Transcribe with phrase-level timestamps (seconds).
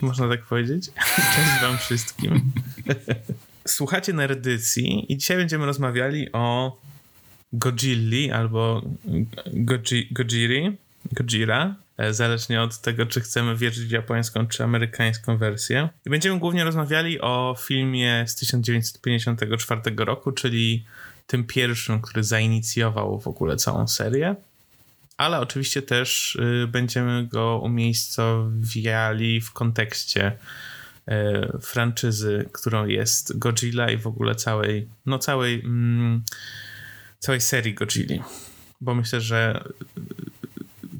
[0.00, 0.90] Można tak powiedzieć?
[1.34, 2.52] Cześć wam wszystkim.
[3.68, 6.76] Słuchacie Nerdycji i dzisiaj będziemy rozmawiali o
[7.52, 8.82] Godzilli albo
[9.46, 10.76] Goji, Gojiri,
[11.12, 15.88] Gojira, e, zależnie od tego, czy chcemy wierzyć w japońską czy amerykańską wersję.
[16.06, 20.84] I będziemy głównie rozmawiali o filmie z 1954 roku, czyli
[21.26, 24.36] tym pierwszym, który zainicjował w ogóle całą serię
[25.16, 30.38] ale oczywiście też y, będziemy go umiejscowiali w kontekście
[31.08, 31.12] y,
[31.60, 36.22] franczyzy, którą jest Godzilla i w ogóle całej, no całej, mm,
[37.18, 38.22] całej serii Godzilli.
[38.80, 39.64] Bo myślę, że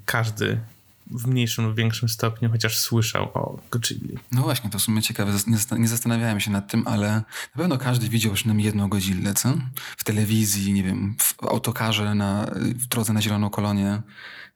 [0.04, 0.58] każdy
[1.06, 4.18] w mniejszym lub większym stopniu chociaż słyszał o Godzilli.
[4.32, 5.32] No właśnie, to w sumie ciekawe.
[5.78, 9.52] Nie zastanawiałem się nad tym, ale na pewno każdy widział przynajmniej jedną Godzillę, co?
[9.96, 14.02] W telewizji, nie wiem, w autokarze na, w drodze na Zieloną Kolonię,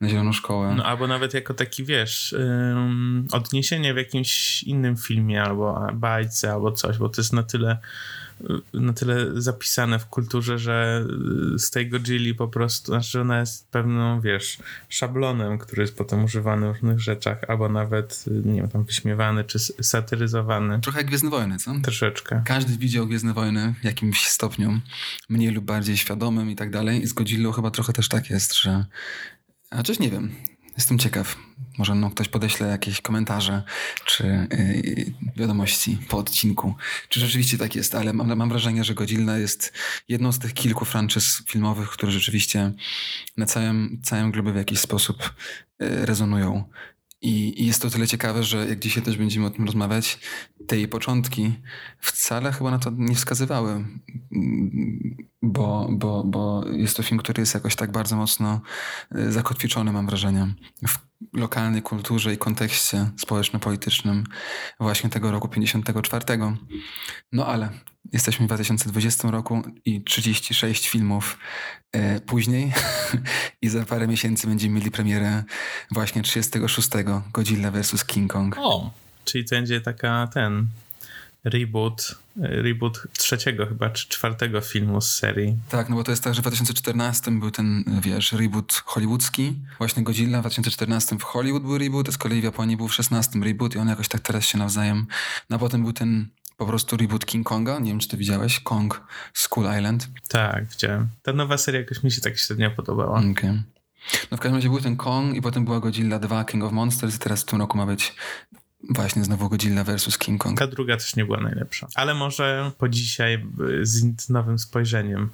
[0.00, 0.74] na Zieloną Szkołę.
[0.76, 2.34] No albo nawet jako taki, wiesz,
[3.32, 7.78] odniesienie w jakimś innym filmie albo bajce albo coś, bo to jest na tyle
[8.74, 11.06] na tyle zapisane w kulturze, że
[11.58, 14.58] z tej Godzilli po prostu, znaczy ona jest pewną, wiesz,
[14.88, 19.58] szablonem, który jest potem używany w różnych rzeczach, albo nawet, nie wiem, tam wyśmiewany czy
[19.58, 20.80] satyryzowany.
[20.80, 21.74] Trochę jak Gwiezdne Wojny, co?
[21.82, 22.42] Troszeczkę.
[22.44, 24.80] Każdy widział Gwiezdne Wojny w jakimś stopniu,
[25.28, 27.02] mniej lub bardziej świadomym i tak dalej.
[27.02, 28.84] I z Godzillą chyba trochę też tak jest, że...
[29.70, 30.30] A czyż nie wiem.
[30.78, 31.36] Jestem ciekaw.
[31.78, 33.62] Może no, ktoś podeśle jakieś komentarze
[34.04, 36.74] czy yy, wiadomości po odcinku.
[37.08, 39.72] Czy rzeczywiście tak jest, ale mam, mam wrażenie, że Godzilla jest
[40.08, 42.72] jedną z tych kilku franczyz filmowych, które rzeczywiście
[43.36, 45.34] na całym, całym globie w jakiś sposób
[45.78, 46.64] yy, rezonują.
[47.20, 50.18] I, I, jest to tyle ciekawe, że jak dzisiaj też będziemy o tym rozmawiać,
[50.66, 51.52] te jej początki
[52.00, 53.84] wcale chyba na to nie wskazywały,
[55.42, 58.60] bo, bo, bo jest to film, który jest jakoś tak bardzo mocno
[59.14, 60.54] e, zakotwiczony, mam wrażenie,
[60.88, 60.98] w
[61.32, 64.24] lokalnej kulturze i kontekście społeczno-politycznym
[64.80, 66.24] właśnie tego roku 54.
[67.32, 67.70] No ale
[68.12, 71.38] jesteśmy w 2020 roku i 36 filmów
[71.92, 72.72] e, później
[73.62, 75.44] i za parę miesięcy będziemy mieli premierę
[75.90, 76.88] właśnie 36
[77.32, 78.04] Godzilla vs.
[78.04, 78.56] King Kong.
[78.58, 78.90] O,
[79.24, 80.68] czyli to będzie taka ten
[81.44, 85.56] reboot, reboot trzeciego chyba, czy czwartego filmu z serii.
[85.68, 90.02] Tak, no bo to jest tak, że w 2014 był ten, wiesz, reboot hollywoodzki, właśnie
[90.02, 93.38] Godzilla, w 2014 w Hollywood był reboot, a z kolei w Japonii był w 16
[93.38, 95.06] reboot i on jakoś tak teraz się nawzajem,
[95.50, 98.60] no a potem był ten po prostu reboot King Konga, nie wiem czy ty widziałeś,
[98.60, 99.02] Kong
[99.34, 100.08] School Island.
[100.28, 101.08] Tak, widziałem.
[101.22, 103.18] Ta nowa seria jakoś mi się tak średnio podobała.
[103.18, 103.30] Okej.
[103.30, 103.62] Okay.
[104.30, 107.16] No w każdym razie był ten Kong i potem była Godzilla 2 King of Monsters
[107.16, 108.14] i teraz w tym roku ma być
[108.90, 110.58] Właśnie znowu Godzilla versus King Kong.
[110.58, 111.88] Ta druga też nie była najlepsza.
[111.94, 113.46] Ale może po dzisiaj
[113.82, 115.30] z nowym spojrzeniem.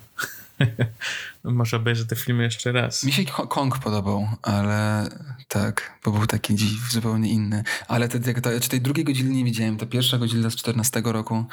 [1.44, 3.04] może obejrzę te filmy jeszcze raz.
[3.04, 5.08] Mi się Kong podobał, ale
[5.48, 6.56] tak, bo był taki
[6.90, 7.64] zupełnie inny.
[7.88, 9.76] Ale te, te, te, tej drugiej Godzilla nie widziałem.
[9.76, 11.44] Ta pierwsza Godzilla z 14 roku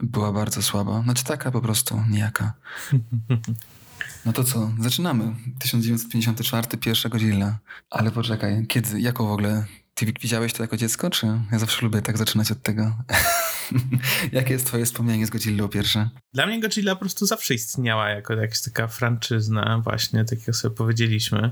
[0.00, 1.02] była bardzo słaba.
[1.02, 2.52] Znaczy taka po prostu, niejaka.
[4.26, 5.34] No to co, zaczynamy.
[5.58, 7.58] 1954, pierwsza Godzilla.
[7.90, 12.02] Ale poczekaj, kiedy, jaką w ogóle ty widziałeś to jako dziecko, czy ja zawsze lubię
[12.02, 12.96] tak zaczynać od tego?
[14.32, 16.10] Jakie jest twoje wspomnienie z Godzilla pierwsze?
[16.34, 20.76] Dla mnie Godzilla po prostu zawsze istniała jako jakaś taka franczyzna właśnie, tak jak sobie
[20.76, 21.50] powiedzieliśmy.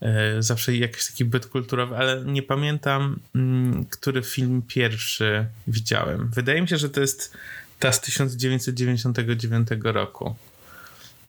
[0.00, 6.30] E, zawsze jakiś taki byt kulturowy, ale nie pamiętam, mm, który film pierwszy widziałem.
[6.30, 7.36] Wydaje mi się, że to jest
[7.78, 10.36] ta z 1999 roku.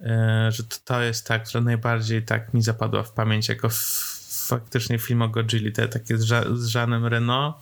[0.01, 3.69] E, że to, to jest ta, która najbardziej tak mi zapadła w pamięć jako
[4.47, 7.61] faktycznie film o Godzilli, te takie z, z Jeanem Reno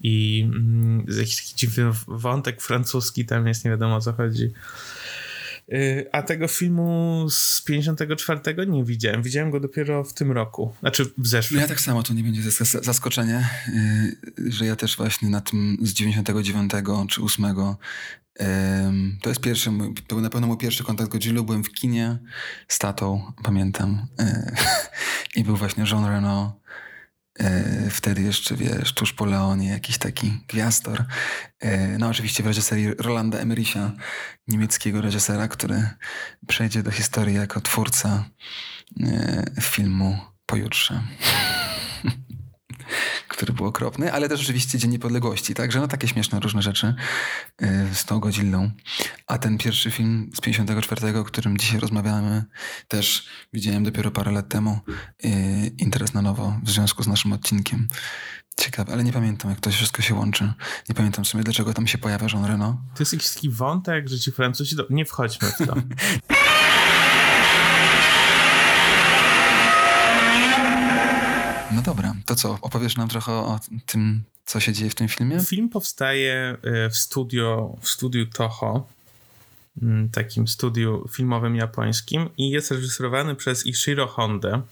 [0.00, 4.52] i mm, jakiś taki dziwny wątek francuski tam jest, nie wiadomo o co chodzi.
[5.68, 9.22] Y, a tego filmu z 54 nie widziałem.
[9.22, 10.74] Widziałem go dopiero w tym roku.
[10.80, 11.60] Znaczy w zeszłym.
[11.60, 12.42] Ja tak samo, to nie będzie
[12.82, 16.72] zaskoczenie, y, że ja też właśnie na tym z 99
[17.08, 17.46] czy 8
[19.22, 19.70] to jest pierwszy,
[20.06, 21.42] to był na pewno mój pierwszy kontakt z Godzilla.
[21.42, 22.18] Byłem w kinie
[22.68, 24.06] z tatą, pamiętam.
[24.18, 24.56] E,
[25.36, 26.60] I był właśnie Jean Reno.
[27.40, 31.04] E, wtedy jeszcze, wiesz, tuż po Leonie, jakiś taki gwiazdor.
[31.60, 33.92] E, no oczywiście w reżyserii Rolanda Emmericha,
[34.48, 35.88] niemieckiego reżysera, który
[36.46, 38.24] przejdzie do historii jako twórca
[39.60, 41.00] filmu Pojutrze
[43.28, 46.94] który był okropny, ale też oczywiście Dzień Niepodległości, także no takie śmieszne różne rzeczy
[47.60, 48.70] yy, z tą Godzillą.
[49.26, 52.44] A ten pierwszy film z 54, o którym dzisiaj rozmawiamy,
[52.88, 54.78] też widziałem dopiero parę lat temu.
[55.22, 55.30] Yy,
[55.78, 57.88] interes na nowo w związku z naszym odcinkiem.
[58.56, 60.52] Ciekawe, ale nie pamiętam, jak to wszystko się łączy.
[60.88, 62.82] Nie pamiętam sobie, dlaczego tam się pojawia Jean Reno.
[62.94, 64.76] To jest jakiś taki wątek, że ci Francuzi...
[64.76, 64.86] Do...
[64.90, 65.74] Nie wchodźmy w to.
[71.74, 75.40] No dobra, to co, opowiesz nam trochę o tym, co się dzieje w tym filmie?
[75.40, 78.88] Film powstaje e, w studio, w studiu Toho,
[79.82, 84.62] mm, takim studiu filmowym japońskim i jest reżyserowany przez Ishiro Honda,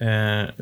[0.00, 0.52] e,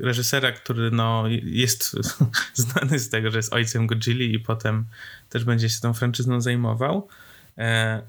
[0.00, 1.96] reżysera, który no, jest
[2.54, 4.84] znany z tego, że jest ojcem Godzilli i potem
[5.28, 7.08] też będzie się tą franczyzną zajmował.
[7.58, 8.02] E,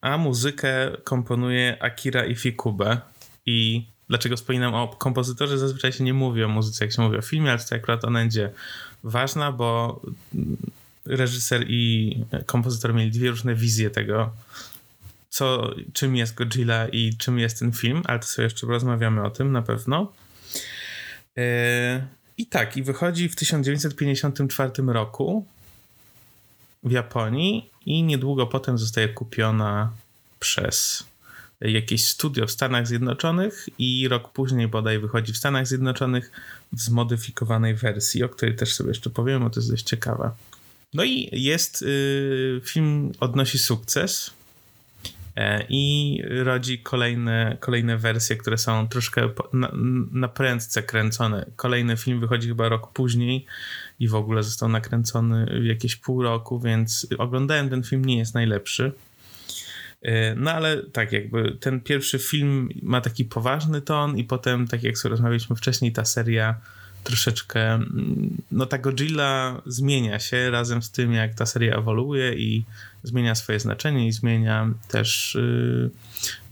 [0.00, 3.00] a muzykę komponuje Akira Ifikube
[3.46, 7.22] i dlaczego wspominam o kompozytorze, zazwyczaj się nie mówi o muzyce, jak się mówi o
[7.22, 8.50] filmie, ale tutaj akurat ona będzie
[9.04, 10.00] ważna, bo
[11.06, 12.16] reżyser i
[12.46, 14.32] kompozytor mieli dwie różne wizje tego,
[15.30, 19.30] co, czym jest Godzilla i czym jest ten film, ale to sobie jeszcze porozmawiamy o
[19.30, 20.12] tym na pewno.
[21.36, 22.06] E,
[22.38, 25.46] I tak, i wychodzi w 1954 roku
[26.84, 29.92] w Japonii i niedługo potem zostaje kupiona
[30.40, 31.04] przez
[31.60, 36.30] jakieś studio w Stanach Zjednoczonych i rok później bodaj wychodzi w Stanach Zjednoczonych
[36.72, 40.30] w zmodyfikowanej wersji, o której też sobie jeszcze powiem, bo to jest dość ciekawe.
[40.94, 44.30] No i jest, y, film odnosi sukces
[45.36, 49.72] e, i rodzi kolejne, kolejne wersje, które są troszkę na,
[50.12, 51.46] na prędce kręcone.
[51.56, 53.46] Kolejny film wychodzi chyba rok później
[54.00, 58.92] i w ogóle został nakręcony jakieś pół roku, więc oglądałem ten film, nie jest najlepszy.
[60.06, 64.82] E, no ale tak, jakby ten pierwszy film ma taki poważny ton, i potem, tak
[64.82, 66.54] jak sobie rozmawialiśmy wcześniej, ta seria
[67.04, 72.64] troszeczkę, mm, no ta Godzilla zmienia się razem z tym, jak ta seria ewoluuje i
[73.02, 75.38] zmienia swoje znaczenie i zmienia też,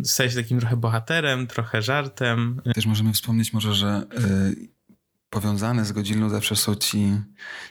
[0.00, 2.60] yy, staje się takim trochę bohaterem, trochę żartem.
[2.74, 4.73] Też możemy wspomnieć może, że yy,
[5.34, 7.12] powiązane z Godzillą zawsze są ci,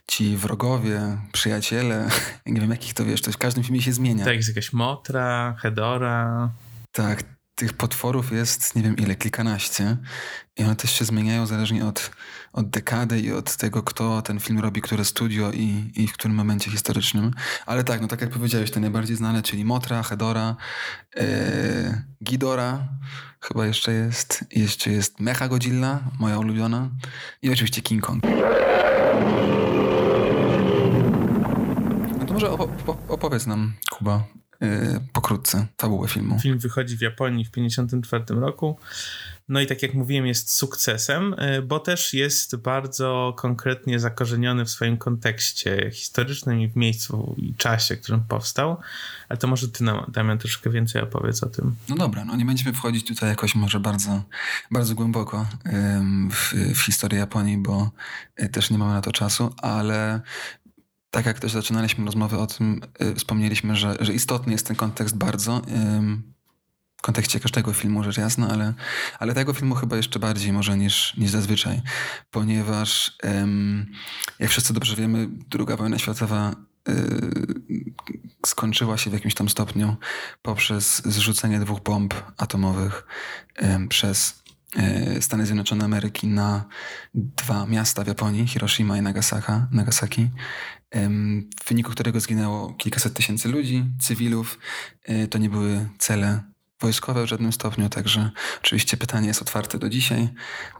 [0.08, 2.10] ci wrogowie, przyjaciele.
[2.46, 4.26] nie wiem, jakich to wiesz, to w każdym filmie się zmienia.
[4.26, 6.50] Tak, jest jakaś Motra, Hedora.
[6.92, 7.24] Tak,
[7.56, 9.98] tych potworów jest nie wiem ile, kilkanaście
[10.58, 12.12] i one też się zmieniają zależnie od,
[12.54, 16.38] od dekady i od tego, kto ten film robi, które studio i, i w którym
[16.38, 17.32] momencie historycznym.
[17.66, 20.56] Ale tak, no tak jak powiedziałeś, te najbardziej znane, czyli Motra, Hedora,
[21.16, 22.88] e, Gidora,
[23.42, 26.90] chyba jeszcze jest, jeszcze jest Mecha Godzilla, moja ulubiona
[27.42, 28.24] i oczywiście King Kong.
[32.20, 32.52] No to może
[33.08, 34.24] opowiedz nam, Kuba,
[35.14, 36.40] pokrótce fabułę filmu.
[36.40, 38.78] Film wychodzi w Japonii w 1954 roku.
[39.50, 44.70] No i tak jak mówiłem, jest sukcesem, y, bo też jest bardzo konkretnie zakorzeniony w
[44.70, 48.78] swoim kontekście historycznym i w miejscu i czasie, w którym powstał.
[49.30, 51.76] Ale to może ty Damian, troszkę więcej opowiedz o tym.
[51.90, 54.24] No dobra, no nie będziemy wchodzić tutaj jakoś może bardzo,
[54.72, 55.46] bardzo głęboko
[56.32, 57.92] w, w historię Japonii, bo
[58.42, 60.22] y, też nie mamy na to czasu, ale
[61.14, 65.18] tak jak też zaczynaliśmy rozmowę o tym, y, wspomnieliśmy, że, że istotny jest ten kontekst
[65.18, 65.62] bardzo.
[66.98, 68.74] w kontekście każdego filmu, rzecz jasna, ale,
[69.20, 71.82] ale tego filmu chyba jeszcze bardziej może niż, niż zazwyczaj,
[72.32, 73.18] ponieważ
[74.40, 75.30] jak wszyscy dobrze wiemy,
[75.60, 76.56] II wojna światowa
[76.90, 77.94] y,
[78.46, 79.96] skończyła się w jakimś tam stopniu
[80.42, 83.06] poprzez zrzucenie dwóch bomb atomowych
[83.90, 84.44] przez
[84.76, 86.66] E, Stany Zjednoczone Ameryki na
[87.14, 89.02] dwa miasta w Japonii, Hiroshima i
[89.72, 90.30] Nagasaki,
[91.64, 94.60] w wyniku którego zginęło kilkaset tysięcy ludzi, cywilów.
[95.04, 96.44] E, to nie były cele
[96.82, 98.32] wojskowe w żadnym stopniu, także
[98.62, 100.30] oczywiście pytanie jest otwarte do dzisiaj.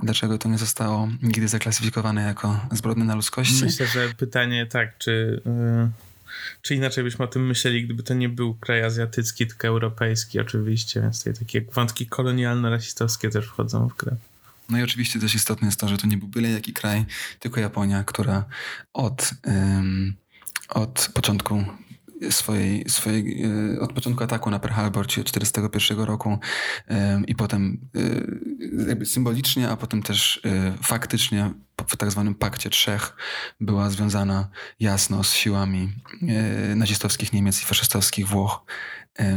[0.04, 3.64] Dlaczego to nie zostało nigdy zaklasyfikowane jako zbrodnia na ludzkości?
[3.66, 5.42] Myślę, że pytanie tak, czy...
[5.46, 6.14] Yy
[6.62, 11.02] czy inaczej byśmy o tym myśleli, gdyby to nie był kraj azjatycki, tylko europejski oczywiście,
[11.02, 14.16] więc tutaj takie wątki kolonialno-rasistowskie też wchodzą w grę.
[14.70, 17.06] No i oczywiście też istotne jest to, że to nie był byle jaki kraj,
[17.40, 18.46] tylko Japonia, która
[18.94, 19.32] od,
[20.70, 21.66] od początku
[22.32, 23.44] swojej, swojej,
[23.76, 26.40] e, od początku ataku na Pearl Harbor, czyli od 1941 roku
[27.28, 31.52] i potem e, jakby symbolicznie, a potem też e, faktycznie
[31.88, 33.16] w tak zwanym Pakcie Trzech
[33.60, 34.48] była związana
[34.80, 35.94] jasno z siłami
[36.76, 38.66] nazistowskich Niemiec i faszystowskich Włoch,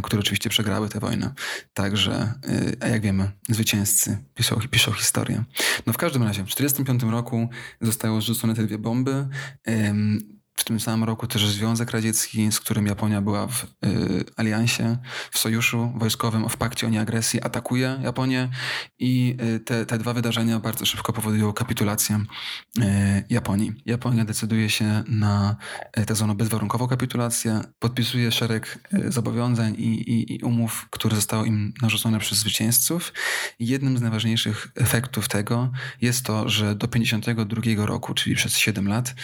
[0.02, 1.34] które oczywiście przegrały tę wojnę.
[1.74, 2.32] Także,
[2.80, 5.44] a jak wiemy, zwycięzcy piszą, piszą historię.
[5.86, 7.48] No w każdym razie, w 1945 roku
[7.80, 9.28] zostały rzucone te dwie bomby.
[10.66, 13.68] Tym samym roku też Związek Radziecki, z którym Japonia była w y,
[14.36, 14.98] aliansie,
[15.30, 18.48] w sojuszu wojskowym, w pakcie o nieagresji, atakuje Japonię
[18.98, 22.24] i y, te, te dwa wydarzenia bardzo szybko powodują kapitulację
[22.78, 22.82] y,
[23.30, 23.72] Japonii.
[23.86, 25.56] Japonia decyduje się na
[25.98, 31.46] y, tak zwaną bezwarunkową kapitulację, podpisuje szereg y, zobowiązań i, i, i, umów, które zostały
[31.46, 33.12] im narzucone przez zwycięzców.
[33.58, 39.14] jednym z najważniejszych efektów tego jest to, że do 52 roku, czyli przez 7 lat,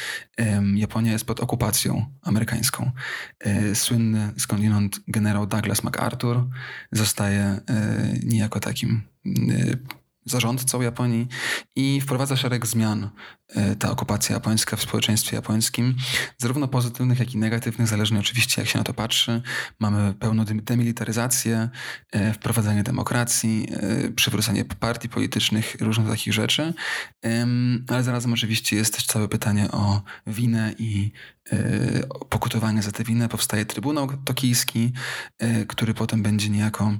[0.74, 2.90] Japonia jest jest pod okupacją amerykańską.
[3.40, 6.48] E, słynny skądinąd generał Douglas MacArthur
[6.92, 7.60] zostaje e,
[8.24, 9.30] niejako takim e,
[10.24, 11.28] zarządcą Japonii
[11.76, 13.10] i wprowadza szereg zmian
[13.48, 15.96] e, ta okupacja japońska w społeczeństwie japońskim,
[16.38, 19.42] zarówno pozytywnych, jak i negatywnych, zależnie oczywiście jak się na to patrzy.
[19.78, 21.68] Mamy pełną demilitaryzację,
[22.12, 26.74] e, wprowadzenie demokracji, e, przywrócenie partii politycznych, różnych takich rzeczy,
[27.88, 31.12] ale zarazem oczywiście jest też całe pytanie o winę i
[32.28, 33.28] pokutowanie za tę winę.
[33.28, 34.92] Powstaje Trybunał Tokijski,
[35.68, 36.92] który potem będzie niejako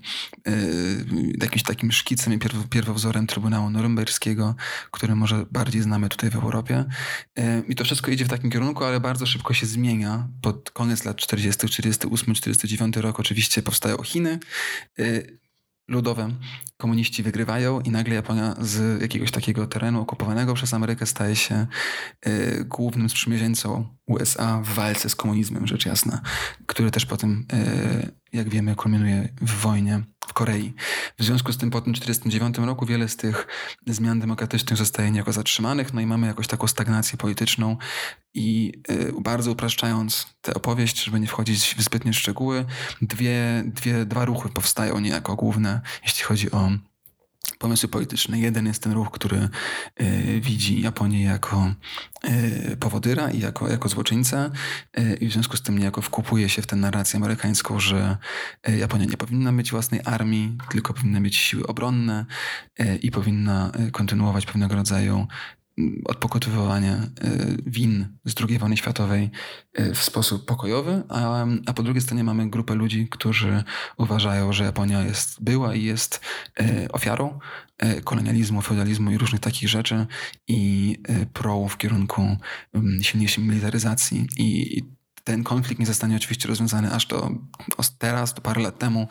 [1.43, 4.55] jakimś takim szkicem i pierwowzorem wzorem Trybunału Norymberskiego,
[4.91, 6.85] który może bardziej znamy tutaj w Europie.
[7.69, 10.29] I to wszystko idzie w takim kierunku, ale bardzo szybko się zmienia.
[10.43, 14.39] Pod koniec lat 40., 48, 49 rok oczywiście powstają Chiny
[15.89, 16.31] ludowe.
[16.77, 21.67] Komuniści wygrywają i nagle Japonia z jakiegoś takiego terenu okupowanego przez Amerykę staje się
[22.27, 26.21] y, głównym sprzymierzeńcą USA w walce z komunizmem, rzecz jasna,
[26.67, 30.75] który też potem, y, jak wiemy, kulminuje w wojnie w Korei.
[31.19, 33.47] W związku z tym po tym 1949 roku wiele z tych
[33.87, 37.77] zmian demokratycznych zostaje niejako zatrzymanych, no i mamy jakąś taką stagnację polityczną
[38.35, 42.65] i y, bardzo upraszczając tę opowieść, żeby nie wchodzić w zbytnie szczegóły,
[43.03, 46.71] dwie, dwie, dwa ruchy powstają niejako główne, jeśli chodzi o
[47.63, 48.39] pomysły polityczne.
[48.39, 49.49] Jeden jest ten ruch, który
[50.01, 51.75] y, widzi Japonię jako
[52.73, 54.51] y, powodyra i jako, jako złoczyńcę
[54.99, 58.17] y, i w związku z tym niejako wkupuje się w tę narrację amerykańską, że
[58.79, 62.27] Japonia nie powinna mieć własnej armii, tylko powinna mieć siły obronne
[63.03, 65.27] i powinna kontynuować pewnego rodzaju
[66.05, 66.93] odpokutowywanie
[67.25, 69.31] y, win z II wojny światowej
[69.79, 73.65] y, w sposób pokojowy, a, a po drugiej stronie mamy grupę ludzi, którzy
[73.97, 76.21] uważają, że Japonia jest, była i jest
[76.61, 77.39] y, ofiarą
[78.05, 80.07] kolonializmu, feudalizmu i różnych takich rzeczy
[80.49, 80.97] i
[81.33, 82.37] pro w kierunku
[83.03, 84.83] silniejszej militaryzacji i
[85.25, 87.31] ten konflikt nie zostanie oczywiście rozwiązany aż do
[87.99, 89.09] teraz, do parę lat temu,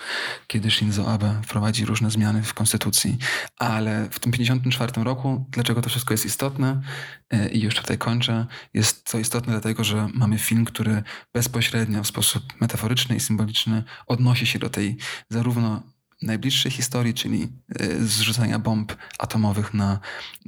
[0.47, 3.17] kiedy Shinzo Abe wprowadzi różne zmiany w konstytucji.
[3.59, 6.81] Ale w tym 54 roku, dlaczego to wszystko jest istotne
[7.29, 11.03] e, i już tutaj kończę, jest to istotne dlatego, że mamy film, który
[11.33, 14.97] bezpośrednio w sposób metaforyczny i symboliczny odnosi się do tej
[15.29, 15.83] zarówno
[16.21, 17.49] najbliższej historii, czyli
[17.79, 19.99] e, zrzucenia bomb atomowych na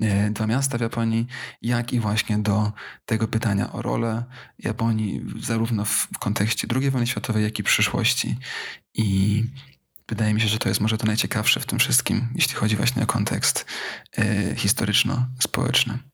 [0.02, 1.28] e, dwa miasta w Japonii,
[1.62, 2.72] jak i właśnie do
[3.06, 4.24] tego pytania o rolę
[4.60, 8.38] Japonii zarówno w kontekście II wojny światowej, jak i przyszłości.
[8.94, 9.44] I
[10.10, 13.04] wydaje mi się, że to jest może to najciekawsze w tym wszystkim, jeśli chodzi właśnie
[13.04, 13.66] o kontekst
[14.18, 16.13] e, historyczno-społeczny.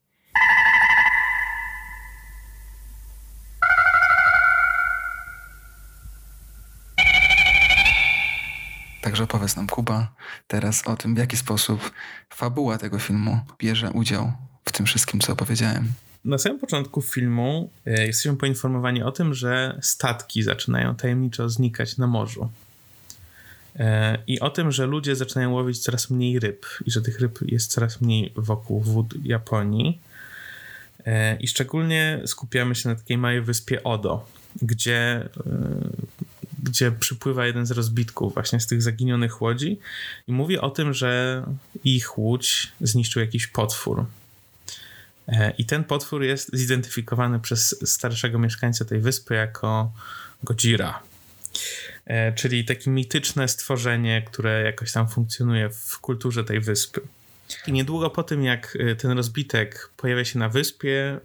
[9.10, 10.12] Także opowiedz nam Kuba
[10.48, 11.92] teraz o tym, w jaki sposób
[12.30, 14.32] fabuła tego filmu bierze udział
[14.66, 15.92] w tym wszystkim, co opowiedziałem.
[16.26, 22.08] Na samym początku filmu e, jesteśmy poinformowani o tym, że statki zaczynają tajemniczo znikać na
[22.08, 22.50] morzu.
[23.76, 27.40] E, I o tym, że ludzie zaczynają łowić coraz mniej ryb i że tych ryb
[27.42, 30.02] jest coraz mniej wokół wód Japonii.
[31.06, 34.26] E, I szczególnie skupiamy się na takiej małej wyspie Odo,
[34.62, 35.30] gdzie
[36.64, 39.80] gdzie przypływa jeden z rozbitków właśnie z tych zaginionych łodzi
[40.28, 41.44] i mówi o tym, że
[41.84, 44.06] ich łódź zniszczył jakiś potwór.
[45.28, 49.92] E, I ten potwór jest zidentyfikowany przez starszego mieszkańca tej wyspy jako
[50.44, 51.04] Godzira.
[52.06, 57.02] E, czyli takie mityczne stworzenie, które jakoś tam funkcjonuje w kulturze tej wyspy.
[57.68, 61.20] I niedługo po tym, jak e, ten rozbitek pojawia się na wyspie,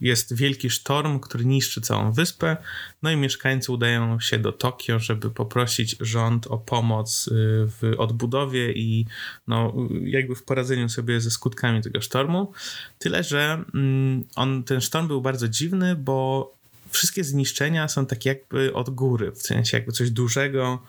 [0.00, 2.56] jest wielki sztorm, który niszczy całą wyspę.
[3.02, 7.32] No i mieszkańcy udają się do Tokio, żeby poprosić rząd o pomoc y,
[7.66, 9.06] w odbudowie i
[9.46, 12.52] no, jakby w poradzeniu sobie ze skutkami tego sztormu.
[12.98, 16.52] Tyle, że mm, on, ten sztorm był bardzo dziwny, bo
[16.90, 20.82] wszystkie zniszczenia są takie jakby od góry, w sensie jakby coś dużego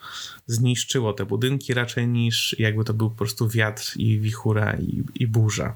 [0.47, 5.27] zniszczyło te budynki raczej niż jakby to był po prostu wiatr i wichura i, i
[5.27, 5.75] burza.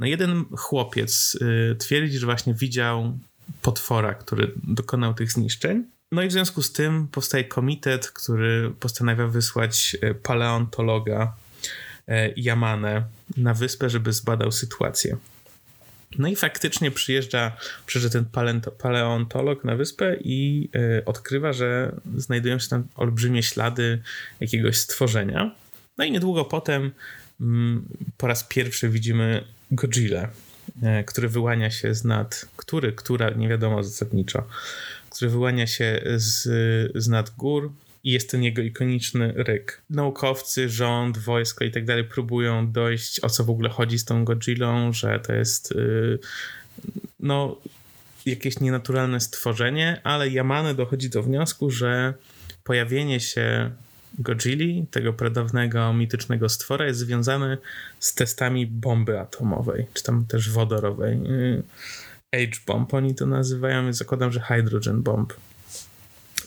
[0.00, 1.38] No jeden chłopiec
[1.72, 3.18] y, twierdzi, że właśnie widział
[3.62, 5.84] potwora, który dokonał tych zniszczeń.
[6.12, 11.36] No i w związku z tym powstaje komitet, który postanawia wysłać y, paleontologa
[12.08, 13.04] y, Yamanę
[13.36, 15.16] na wyspę, żeby zbadał sytuację.
[16.18, 18.24] No i faktycznie przyjeżdża, przyjeżdża ten
[18.78, 20.70] paleontolog na wyspę i
[21.06, 24.02] odkrywa, że znajdują się tam olbrzymie ślady
[24.40, 25.54] jakiegoś stworzenia.
[25.98, 26.90] No i niedługo potem
[27.40, 27.84] mm,
[28.16, 30.28] po raz pierwszy widzimy Godzilla,
[30.82, 34.46] e, który wyłania się z nad, który, która, nie wiadomo zasadniczo,
[35.10, 36.42] który wyłania się z,
[36.94, 37.72] z nad gór
[38.04, 39.82] i jest ten jego ikoniczny ryk.
[39.90, 44.24] Naukowcy, rząd, wojsko i tak dalej próbują dojść, o co w ogóle chodzi z tą
[44.24, 46.18] Godzillą, że to jest yy,
[47.20, 47.56] no
[48.26, 52.14] jakieś nienaturalne stworzenie, ale Yamane dochodzi do wniosku, że
[52.64, 53.70] pojawienie się
[54.18, 57.58] Godzilli, tego pradawnego, mitycznego stwora, jest związany
[57.98, 61.18] z testami bomby atomowej, czy tam też wodorowej.
[61.30, 61.62] Y,
[62.34, 65.32] H-bomb oni to nazywają, więc zakładam, że hydrogen bomb.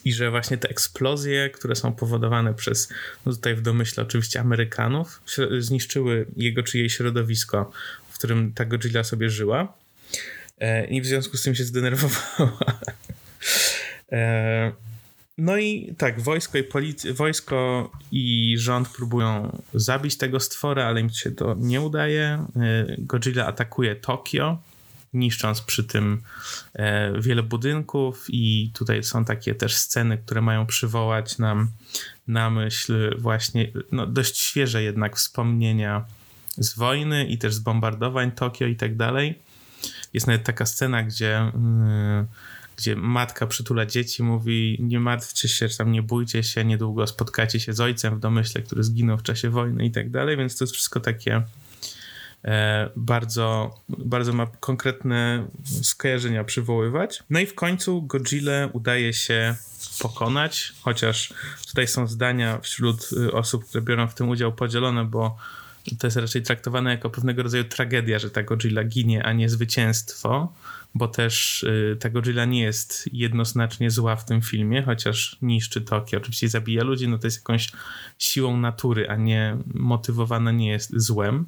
[0.05, 2.89] I że właśnie te eksplozje, które są powodowane przez,
[3.25, 5.21] no tutaj w domyśle oczywiście Amerykanów,
[5.59, 7.71] zniszczyły jego czy jej środowisko,
[8.09, 9.73] w którym ta Godzilla sobie żyła.
[10.59, 12.79] E, I w związku z tym się zdenerwowała.
[15.37, 21.09] No i tak, wojsko i, polic- wojsko i rząd próbują zabić tego stwora, ale im
[21.09, 22.45] się to nie udaje.
[22.55, 24.57] E, Godzilla atakuje Tokio,
[25.13, 26.21] niszcząc przy tym
[26.73, 31.71] e, wiele budynków i tutaj są takie też sceny, które mają przywołać nam
[32.27, 36.05] na myśl właśnie no, dość świeże jednak wspomnienia
[36.57, 39.39] z wojny i też z bombardowań Tokio i tak dalej.
[40.13, 42.27] Jest nawet taka scena, gdzie yy,
[42.77, 47.73] gdzie matka przytula dzieci, mówi nie martwcie się, tam nie bójcie się, niedługo spotkacie się
[47.73, 50.73] z ojcem w domyśle, który zginął w czasie wojny i tak dalej, więc to jest
[50.73, 51.43] wszystko takie
[52.45, 55.47] e, bardzo, bardzo ma konkretne
[55.81, 57.23] skojarzenia przywoływać.
[57.29, 59.55] No i w końcu Godzilla udaje się
[59.99, 61.33] pokonać, chociaż
[61.67, 65.37] tutaj są zdania wśród y, osób, które biorą w tym udział podzielone, bo
[65.95, 70.53] to jest raczej traktowane jako pewnego rodzaju tragedia, że ta Godzilla ginie, a nie zwycięstwo
[70.97, 76.17] bo też y, ta Godzilla nie jest jednoznacznie zła w tym filmie, chociaż niszczy Tokio,
[76.17, 77.71] oczywiście zabija ludzi, no to jest jakąś
[78.19, 81.45] siłą natury, a nie motywowana nie jest złem.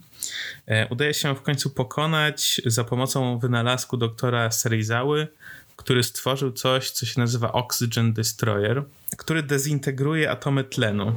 [0.67, 5.27] E, udaje się w końcu pokonać za pomocą wynalazku doktora Serizały,
[5.75, 8.83] który stworzył coś, co się nazywa Oxygen Destroyer,
[9.17, 11.13] który dezintegruje atomy tlenu.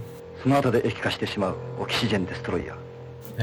[2.70, 2.91] E,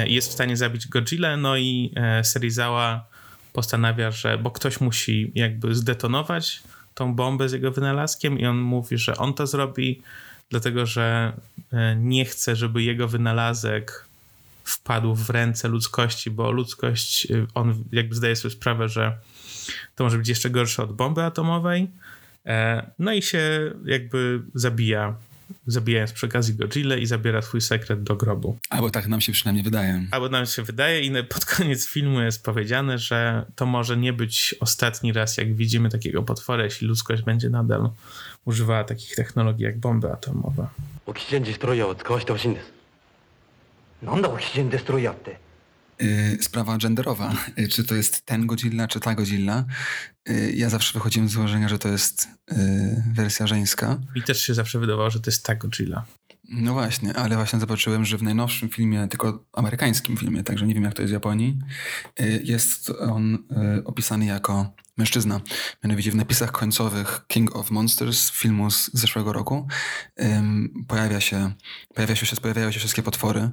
[0.07, 3.09] jest w stanie zabić Godzilla, no i e, Serizawa
[3.53, 8.97] postanawia, że bo ktoś musi jakby zdetonować tą bombę z jego wynalazkiem i on mówi,
[8.97, 10.01] że on to zrobi,
[10.49, 11.33] dlatego że
[11.73, 14.05] e, nie chce, żeby jego wynalazek
[14.63, 19.17] wpadł w ręce ludzkości, bo ludzkość, e, on jakby zdaje sobie sprawę, że
[19.95, 21.87] to może być jeszcze gorsze od bomby atomowej.
[22.45, 25.15] E, no i się jakby zabija
[25.66, 28.58] zabijając przy okazji Godzilla i zabiera swój sekret do grobu.
[28.70, 30.06] Albo tak nam się przynajmniej wydaje.
[30.10, 34.54] Albo nam się wydaje i pod koniec filmu jest powiedziane, że to może nie być
[34.60, 37.90] ostatni raz, jak widzimy takiego potwora, jeśli ludzkość będzie nadal
[38.44, 40.66] używała takich technologii jak bomby atomowe.
[41.06, 42.72] Oxygen destroyer を使わせてほしいんです。
[44.02, 45.38] なんだオキシジェンデストロイヤーって。
[46.01, 47.33] Y, sprawa genderowa.
[47.59, 49.65] Y, czy to jest ten Godzilla, czy ta Godzilla.
[50.29, 52.27] Y, ja zawsze wychodziłem z założenia, że to jest
[53.13, 53.99] wersja żeńska.
[54.15, 56.05] Mi też się zawsze wydawało, że to jest ta Godzilla.
[56.49, 60.83] No właśnie, ale właśnie zobaczyłem, że w najnowszym filmie, tylko amerykańskim filmie, także nie wiem
[60.83, 61.59] jak to jest w Japonii,
[62.43, 63.37] jest on
[63.85, 65.41] opisany jako mężczyzna.
[65.83, 69.67] Mianowicie w napisach końcowych King of Monsters filmu z zeszłego roku
[70.17, 71.51] um, pojawia się,
[71.95, 73.49] pojawia się, pojawiają się wszystkie potwory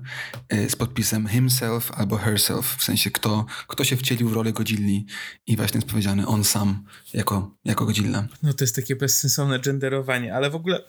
[0.52, 5.06] y, z podpisem himself albo herself, w sensie kto, kto się wcielił w rolę Godzilli
[5.46, 8.26] i właśnie jest powiedziany on sam jako, jako Godzilla.
[8.42, 10.82] No to jest takie bezsensowne genderowanie, ale w ogóle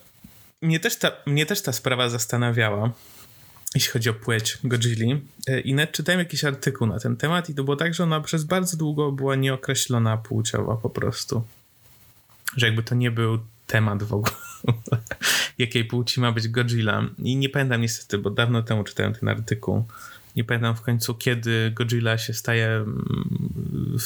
[0.61, 2.93] mnie też ta, mnie też ta sprawa zastanawiała
[3.75, 5.21] jeśli chodzi o płeć Godzilli.
[5.47, 8.21] E, I nawet czytałem jakiś artykuł na ten temat i to było tak, że ona
[8.21, 11.43] przez bardzo długo była nieokreślona płciowa po prostu.
[12.58, 14.36] Że jakby to nie był temat w ogóle,
[15.58, 17.10] jakiej płci ma być Godzilla.
[17.17, 19.86] I nie pamiętam niestety, bo dawno temu czytałem ten artykuł.
[20.36, 23.97] Nie pamiętam w końcu, kiedy Godzilla się staje mm,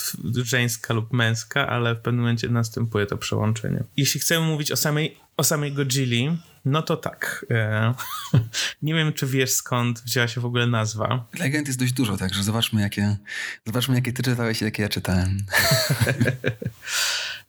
[0.43, 3.84] żeńska lub męska, ale w pewnym momencie następuje to przełączenie.
[3.97, 7.45] Jeśli chcemy mówić o samej, o samej Godzilli, no to tak.
[7.52, 7.93] E,
[8.82, 11.26] nie wiem, czy wiesz skąd wzięła się w ogóle nazwa.
[11.39, 13.17] Legend jest dość dużo, także zobaczmy, jakie,
[13.65, 15.38] zobaczmy, jakie ty czytałeś i jakie ja czytałem.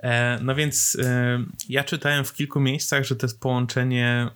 [0.02, 4.28] E, no więc e, ja czytałem w kilku miejscach, że to jest połączenie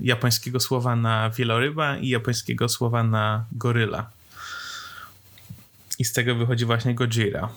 [0.00, 4.10] japońskiego słowa na wieloryba i japońskiego słowa na goryla.
[5.98, 7.48] I z tego wychodzi właśnie Gojira.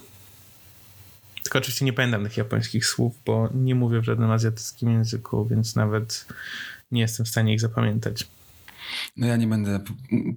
[1.45, 5.75] Tylko oczywiście nie pamiętam tych japońskich słów, bo nie mówię w żadnym azjatyckim języku, więc
[5.75, 6.25] nawet
[6.91, 8.27] nie jestem w stanie ich zapamiętać.
[9.17, 9.79] No ja nie będę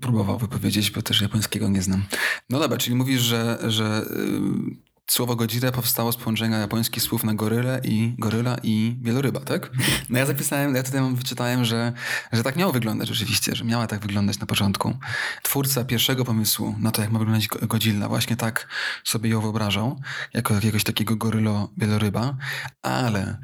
[0.01, 2.05] próbował wypowiedzieć, bo też japońskiego nie znam.
[2.51, 7.35] No dobra, czyli mówisz, że, że y, Słowo Godzilla powstało z połączenia japońskich słów na
[7.35, 9.71] gorylę i goryla i wieloryba, tak?
[10.09, 11.93] No ja zapisałem, ja tutaj wyczytałem, że,
[12.33, 14.95] że tak miało wyglądać rzeczywiście, że miała tak wyglądać na początku.
[15.43, 18.69] Twórca pierwszego pomysłu na to, jak ma wyglądać Godzilla, właśnie tak
[19.05, 20.01] sobie ją wyobrażał,
[20.35, 22.37] jako jakiegoś takiego gorylo wieloryba,
[22.83, 23.39] ale...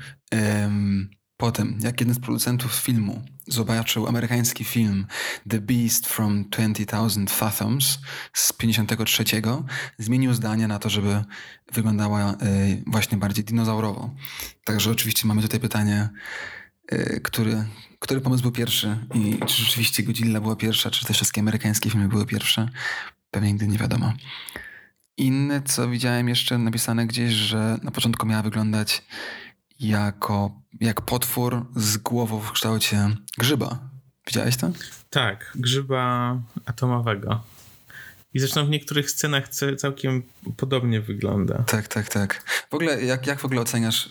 [1.37, 5.07] Potem, jak jeden z producentów filmu zobaczył amerykański film
[5.49, 7.99] The Beast from 20,000 Fathoms
[8.33, 9.25] z 53,
[9.99, 11.25] zmienił zdanie na to, żeby
[11.73, 14.15] wyglądała y, właśnie bardziej dinozaurowo.
[14.65, 16.09] Także oczywiście mamy tutaj pytanie,
[16.93, 17.65] y, który,
[17.99, 22.09] który pomysł był pierwszy i czy rzeczywiście Godzilla była pierwsza, czy te wszystkie amerykańskie filmy
[22.09, 22.69] były pierwsze.
[23.31, 24.13] Pewnie nigdy nie wiadomo.
[25.17, 29.03] Inne, co widziałem jeszcze napisane gdzieś, że na początku miała wyglądać
[29.81, 33.09] jako jak potwór z głową w kształcie
[33.39, 33.79] grzyba.
[34.27, 34.71] Widziałeś to?
[35.11, 37.45] Tak, grzyba atomowego.
[38.35, 40.23] I zresztą w niektórych scenach całkiem
[40.57, 41.63] podobnie wygląda.
[41.63, 42.43] Tak, tak, tak.
[42.71, 44.09] W ogóle, jak, jak w ogóle oceniasz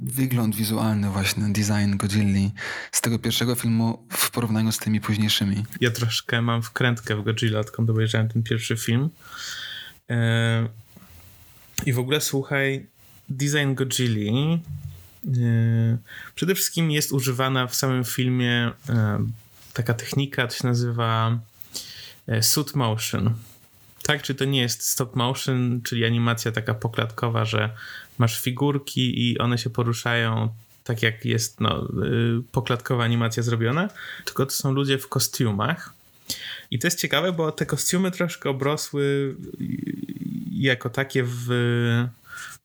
[0.00, 2.52] wygląd wizualny właśnie, design Godzilli
[2.92, 5.64] z tego pierwszego filmu w porównaniu z tymi późniejszymi?
[5.80, 9.10] Ja troszkę mam wkrętkę w Godzilla, odkąd obejrzałem ten pierwszy film.
[10.08, 10.16] Yy,
[11.86, 12.90] I w ogóle słuchaj,
[13.28, 14.60] design Godzilli
[15.24, 15.98] yy,
[16.34, 18.94] przede wszystkim jest używana w samym filmie yy,
[19.72, 21.38] taka technika, to się nazywa
[22.26, 23.34] E, suit motion.
[24.02, 27.70] Tak, czy to nie jest stop motion, czyli animacja taka poklatkowa, że
[28.18, 30.48] masz figurki i one się poruszają
[30.84, 31.88] tak jak jest no,
[32.52, 33.88] poklatkowa animacja zrobiona,
[34.24, 35.94] tylko to są ludzie w kostiumach.
[36.70, 39.36] I to jest ciekawe, bo te kostiumy troszkę obrosły
[40.52, 41.48] jako takie w,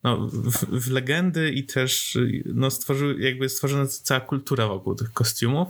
[0.04, 5.68] no, w, w legendy i też no, stworzyły, jakby stworzona cała kultura wokół tych kostiumów.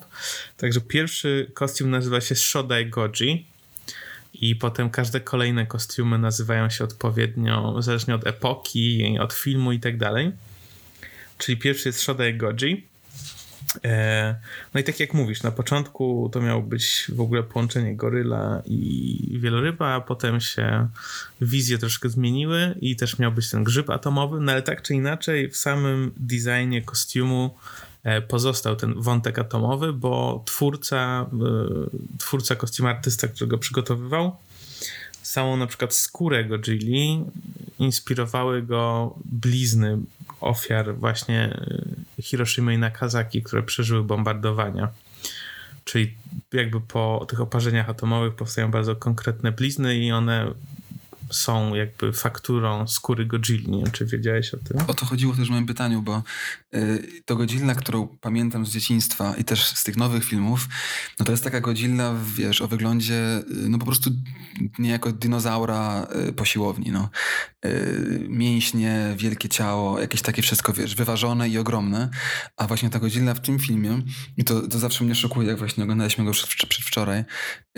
[0.57, 3.47] Także pierwszy kostium nazywa się Shodai Goji
[4.35, 9.97] i potem każde kolejne kostiumy nazywają się odpowiednio, zależnie od epoki, od filmu i tak
[9.97, 10.33] dalej.
[11.39, 12.90] Czyli pierwszy jest Shodai Goji.
[13.85, 14.35] E,
[14.75, 19.39] no i tak jak mówisz, na początku to miało być w ogóle połączenie goryla i
[19.43, 20.89] wieloryba, a potem się
[21.41, 25.51] wizje troszkę zmieniły i też miał być ten grzyb atomowy, no ale tak czy inaczej
[25.51, 27.51] w samym designie kostiumu
[28.05, 34.37] E, pozostał ten wątek atomowy, bo twórca, e, twórca kostiumartysta, którego przygotowywał,
[35.31, 37.25] samą na przykład skórę Godzilli
[37.79, 39.99] inspirowały go blizny
[40.41, 41.41] ofiar właśnie
[42.19, 44.89] e, Hiroshima i Nagasaki, które przeżyły bombardowania.
[45.85, 46.15] Czyli
[46.53, 50.55] jakby po tych oparzeniach atomowych powstają bardzo konkretne blizny i one
[51.31, 53.71] są jakby fakturą skóry Godzilli.
[53.71, 54.79] Nie wiem, czy wiedziałeś o tym?
[54.87, 56.23] O to chodziło też w moim pytaniu, bo
[56.75, 60.69] y, to Godzilla, którą pamiętam z dzieciństwa i też z tych nowych filmów,
[61.19, 64.11] no to jest taka Godzilla, wiesz, o wyglądzie y, no po prostu
[64.79, 67.11] niejako dinozaura y, po siłowni, no.
[67.67, 72.11] Y, mięśnie, wielkie ciało, jakieś takie wszystko, wiesz, wyważone i ogromne,
[72.57, 74.03] a właśnie ta Godzilla w tym filmie,
[74.37, 76.33] i to, to zawsze mnie szokuje, jak właśnie oglądaliśmy go
[76.69, 77.25] przedwczoraj,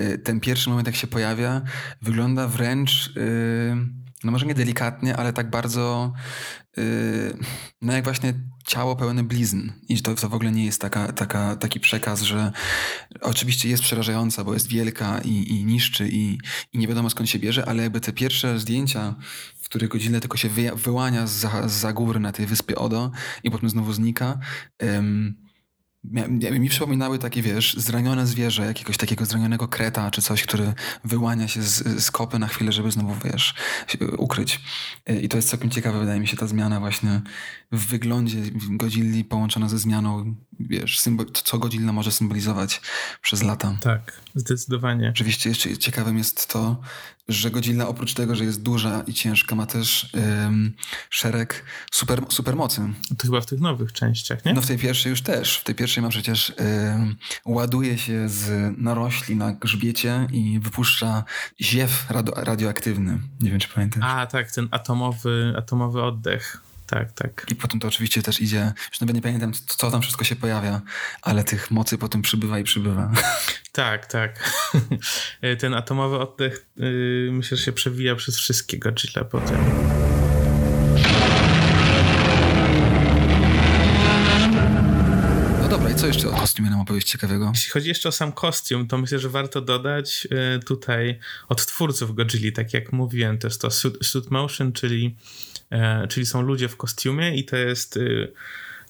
[0.00, 1.62] y, ten pierwszy moment, jak się pojawia,
[2.02, 3.12] wygląda wręcz
[4.24, 6.12] no może nie delikatnie, ale tak bardzo
[7.82, 8.34] no jak właśnie
[8.66, 9.70] ciało pełne blizn.
[9.88, 12.52] I to, to w ogóle nie jest taka, taka, taki przekaz, że
[13.20, 16.38] oczywiście jest przerażająca, bo jest wielka i, i niszczy i,
[16.72, 19.14] i nie wiadomo skąd się bierze, ale jakby te pierwsze zdjęcia
[19.72, 23.10] który godzinę tylko się wyłania za, za góry na tej wyspie Odo
[23.42, 24.38] i potem znowu znika.
[26.60, 30.72] Mi przypominały takie, wiesz, zranione zwierzę, jakiegoś takiego zranionego kreta czy coś, który
[31.04, 33.54] wyłania się z, z kopy na chwilę, żeby znowu, wiesz,
[34.18, 34.60] ukryć.
[35.22, 37.20] I to jest całkiem ciekawe, wydaje mi się, ta zmiana właśnie
[37.72, 38.38] w wyglądzie
[38.70, 42.80] Godzilli połączona ze zmianą, wiesz, symbol, co Godzilla może symbolizować
[43.22, 43.76] przez lata.
[43.80, 45.08] Tak, zdecydowanie.
[45.10, 46.80] Oczywiście jeszcze ciekawym jest to,
[47.28, 50.10] że Godzilla oprócz tego, że jest duża i ciężka, ma też
[50.46, 50.74] ym,
[51.10, 52.80] szereg super, supermocy.
[53.18, 54.54] To chyba w tych nowych częściach, nie?
[54.54, 55.58] No w tej pierwszej już też.
[55.58, 56.52] W tej pierwszej ma przecież
[56.94, 61.24] ym, ładuje się z narośli na grzbiecie i wypuszcza
[61.60, 63.18] ziew radio, radioaktywny.
[63.40, 64.02] Nie wiem, czy pamiętasz.
[64.06, 67.46] A, tak, ten atomowy, atomowy oddech tak, tak.
[67.50, 70.80] I potem to oczywiście też idzie, już nawet nie pamiętam, co tam wszystko się pojawia,
[71.22, 73.12] ale tych mocy potem przybywa i przybywa.
[73.72, 74.50] Tak, tak.
[75.60, 79.58] Ten atomowy oddech yy, myślę, że się przewija przez wszystkie Godzilla potem.
[85.62, 87.50] No dobra, i co jeszcze o kostiumie nam opowiedzieć ciekawego?
[87.54, 92.14] Jeśli chodzi jeszcze o sam kostium, to myślę, że warto dodać yy, tutaj od twórców
[92.14, 95.16] Godzilla, tak jak mówiłem, to jest to suit, suit motion, czyli
[96.08, 98.32] czyli są ludzie w kostiumie i to jest y,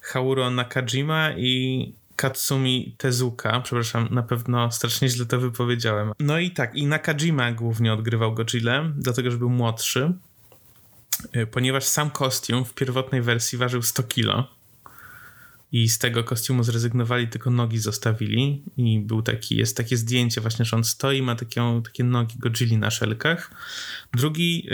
[0.01, 6.13] Hauro Nakajima i Katsumi Tezuka, przepraszam, na pewno strasznie źle to wypowiedziałem.
[6.21, 10.13] No i tak, i Nakajima głównie odgrywał Godzilla, dlatego że był młodszy,
[11.37, 14.62] y, ponieważ sam kostium w pierwotnej wersji ważył 100 kilo
[15.73, 20.65] i z tego kostiumu zrezygnowali, tylko nogi zostawili i był taki, jest takie zdjęcie właśnie,
[20.65, 23.51] że on stoi, ma takie, takie nogi Godzilli na szelkach.
[24.13, 24.69] Drugi,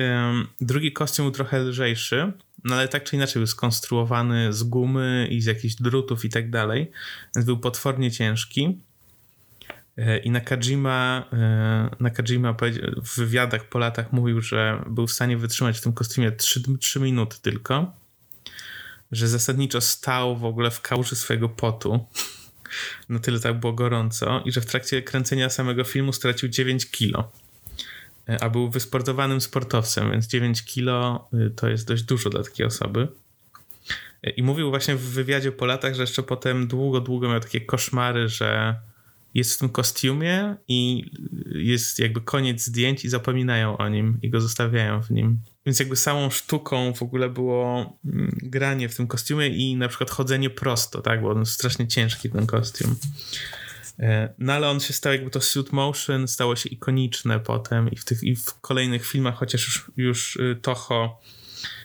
[0.60, 2.32] drugi kostium był trochę lżejszy,
[2.64, 6.50] no ale tak czy inaczej był skonstruowany z gumy i z jakichś drutów i tak
[6.50, 6.90] dalej,
[7.36, 8.78] więc był potwornie ciężki.
[9.96, 12.56] E, I Nakajima, e, Nakajima
[13.04, 17.00] w wywiadach po latach mówił, że był w stanie wytrzymać w tym kostiumie 3, 3
[17.00, 17.92] minuty tylko
[19.12, 22.06] że zasadniczo stał w ogóle w kałuży swojego potu.
[23.08, 27.32] Na tyle tak było gorąco i że w trakcie kręcenia samego filmu stracił 9 kilo.
[28.28, 32.66] E, a był wysportowanym sportowcem, więc 9 kilo y, to jest dość dużo dla takiej
[32.66, 33.08] osoby.
[34.22, 37.60] E, I mówił właśnie w wywiadzie po latach, że jeszcze potem długo, długo miał takie
[37.60, 38.76] koszmary, że
[39.34, 41.10] jest w tym kostiumie i
[41.54, 45.40] jest jakby koniec zdjęć i zapominają o nim i go zostawiają w nim.
[45.66, 50.10] Więc jakby samą sztuką w ogóle było mm, granie w tym kostiumie i na przykład
[50.10, 52.96] chodzenie prosto, tak, bo on jest strasznie ciężki ten kostium.
[53.98, 57.96] E, no ale on się stał jakby to suit motion, stało się ikoniczne potem i
[57.96, 61.20] w tych i w kolejnych filmach, chociaż już, już y, Toho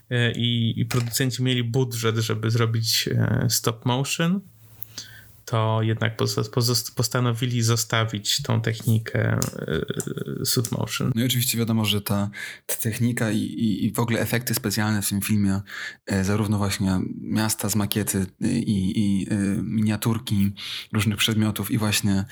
[0.10, 4.42] e, i, i producenci mieli budżet, żeby zrobić e, stop motion,
[5.46, 6.18] to jednak
[6.96, 9.40] postanowili zostawić tą technikę
[10.42, 11.12] e, suit motion.
[11.16, 12.30] No i oczywiście wiadomo, że ta,
[12.66, 15.62] ta technika i, i, i, w ogóle efekty specjalne w tym filmie,
[16.06, 20.52] e, zarówno właśnie miasta z makiety i, i e, miniaturki
[20.94, 22.26] różnych przedmiotów i właśnie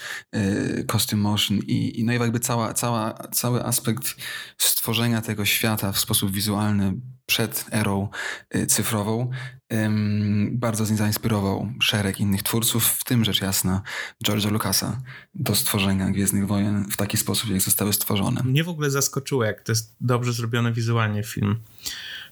[0.91, 4.15] costume motion i, i no i jakby cała, cała, cały aspekt
[4.57, 6.93] stworzenia tego świata w sposób wizualny
[7.25, 8.09] przed erą
[8.67, 9.29] cyfrową
[10.51, 13.81] bardzo z niej zainspirował szereg innych twórców, w tym rzecz jasna
[14.25, 15.01] George'a Lucasa
[15.35, 18.43] do stworzenia Gwiezdnych Wojen w taki sposób, jak zostały stworzone.
[18.43, 21.59] Mnie w ogóle zaskoczyło, jak to jest dobrze zrobiony wizualnie film.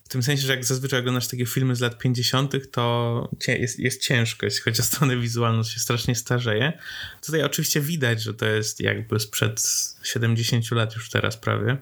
[0.04, 4.02] W tym sensie, że jak zazwyczaj oglądasz takie filmy z lat 50., to jest, jest
[4.02, 6.74] ciężko, jeśli chodzi o stronę wizualną, się strasznie starzeje.
[7.26, 9.62] Tutaj oczywiście widać, że to jest jakby sprzed
[10.04, 11.78] 70 lat już teraz prawie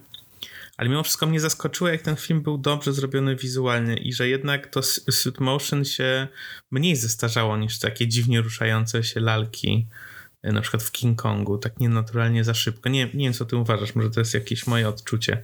[0.77, 4.67] ale mimo wszystko mnie zaskoczyło, jak ten film był dobrze zrobiony wizualnie i że jednak
[4.67, 6.27] to suit motion się
[6.71, 9.87] mniej zestarzało niż takie dziwnie ruszające się lalki
[10.53, 12.89] na przykład w King Kongu, tak nienaturalnie za szybko.
[12.89, 15.43] Nie, nie wiem, co ty uważasz, może to jest jakieś moje odczucie,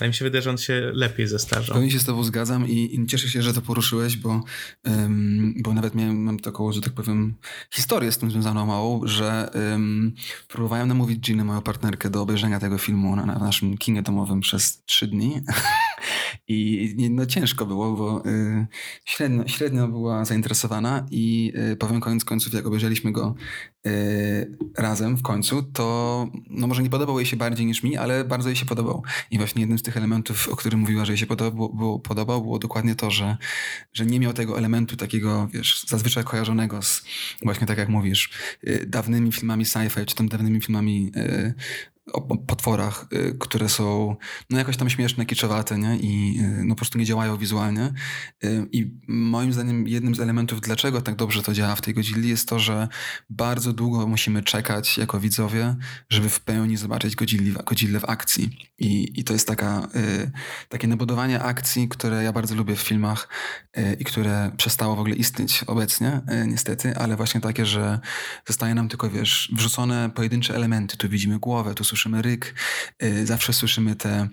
[0.00, 1.74] ale mi się wydaje, że on się lepiej zestarzał.
[1.74, 4.42] Pewnie się z tobą zgadzam i, i cieszę się, że to poruszyłeś, bo,
[4.84, 7.34] um, bo nawet miałem mam taką, że tak powiem,
[7.74, 10.12] historię z tym związaną małą, że um,
[10.48, 14.84] próbowałem namówić Ginny, moją partnerkę, do obejrzenia tego filmu na, na naszym kinie domowym przez
[14.84, 15.40] trzy dni.
[16.48, 18.66] I no ciężko było, bo y,
[19.04, 23.34] średnio, średnio była zainteresowana i y, powiem koniec końców, jak obejrzeliśmy go
[23.86, 28.24] y, razem w końcu, to no może nie podobał jej się bardziej niż mi, ale
[28.24, 29.02] bardzo jej się podobał.
[29.30, 32.42] I właśnie jednym z tych elementów, o którym mówiła, że jej się podobał, było, podobał,
[32.42, 33.36] było dokładnie to, że,
[33.92, 37.02] że nie miał tego elementu takiego, wiesz, zazwyczaj kojarzonego z
[37.42, 38.30] właśnie tak jak mówisz,
[38.68, 41.54] y, dawnymi filmami sci-fi, czy tam dawnymi filmami y,
[42.12, 44.16] o potworach, które są
[44.50, 45.96] no jakoś tam śmieszne, kiczowate, nie?
[45.96, 47.92] I no po prostu nie działają wizualnie.
[48.72, 52.48] I moim zdaniem jednym z elementów, dlaczego tak dobrze to działa w tej Godzilli jest
[52.48, 52.88] to, że
[53.30, 55.76] bardzo długo musimy czekać jako widzowie,
[56.10, 57.16] żeby w pełni zobaczyć
[57.66, 58.70] Godzillę w akcji.
[58.78, 59.88] I, i to jest taka,
[60.68, 63.28] takie nabudowanie akcji, które ja bardzo lubię w filmach
[63.98, 68.00] i które przestało w ogóle istnieć obecnie, niestety, ale właśnie takie, że
[68.46, 70.96] zostaje nam tylko, wiesz, wrzucone pojedyncze elementy.
[70.96, 72.54] Tu widzimy głowę, tu słyszymy ryk,
[73.02, 74.28] y, zawsze słyszymy te y,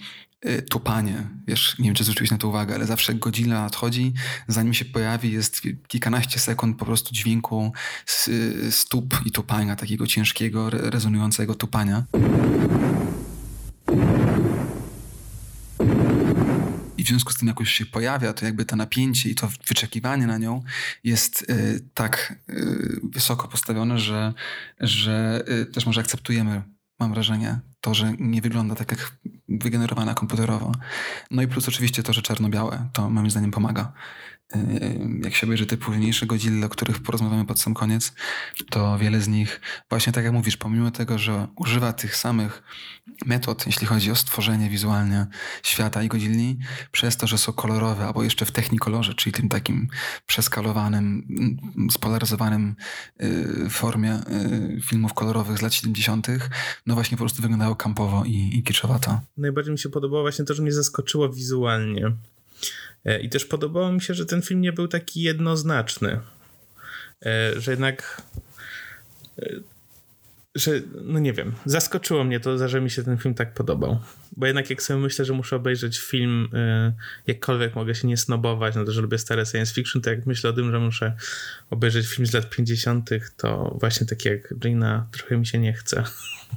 [0.70, 1.28] tupanie.
[1.48, 4.14] Wiesz, nie wiem, czy zwróciłeś na to uwagę, ale zawsze jak Godzilla nadchodzi,
[4.48, 7.74] zanim się pojawi, jest kilkanaście sekund po prostu dźwięku
[8.70, 12.04] stóp i tupania, takiego ciężkiego, rezonującego tupania.
[16.98, 19.50] I w związku z tym, jak już się pojawia, to jakby to napięcie i to
[19.68, 20.64] wyczekiwanie na nią
[21.04, 24.34] jest y, tak y, wysoko postawione, że,
[24.80, 29.18] że y, też może akceptujemy mam wrażenie, to, że nie wygląda tak jak
[29.50, 30.72] wygenerowana komputerowo.
[31.32, 33.94] No i plus oczywiście to, że czarno-białe, to moim zdaniem pomaga.
[35.24, 38.14] Jak się obejrzy te późniejsze godziny, o których porozmawiamy pod sam koniec,
[38.70, 42.64] to wiele z nich, właśnie tak jak mówisz, pomimo tego, że używa tych samych
[43.26, 45.28] metod, jeśli chodzi o stworzenie wizualnie
[45.64, 46.60] świata i godzilni,
[46.92, 49.88] przez to, że są kolorowe, albo jeszcze w technikolorze, czyli tym takim
[50.26, 51.28] przeskalowanym,
[51.92, 52.76] spolaryzowanym
[53.20, 54.20] yy, formie
[54.76, 56.28] yy, filmów kolorowych z lat 70.,
[56.86, 59.22] no właśnie po prostu wyglądało kampowo i, i kiczowato.
[59.38, 62.12] Najbardziej mi się podobało właśnie to, że mnie zaskoczyło wizualnie
[63.22, 66.20] I też podobało mi się, że ten film nie był taki jednoznaczny.
[67.26, 68.22] E, że jednak.
[69.40, 69.50] E,
[70.56, 74.00] że, no nie wiem, zaskoczyło mnie to, że mi się ten film tak podobał.
[74.38, 76.50] Bo jednak jak sobie myślę, że muszę obejrzeć film,
[77.28, 80.50] jakkolwiek mogę się nie snobować, no to, że lubię stare science fiction, to jak myślę
[80.50, 81.14] o tym, że muszę
[81.70, 86.04] obejrzeć film z lat 50., to właśnie tak jak Gina, trochę mi się nie chce.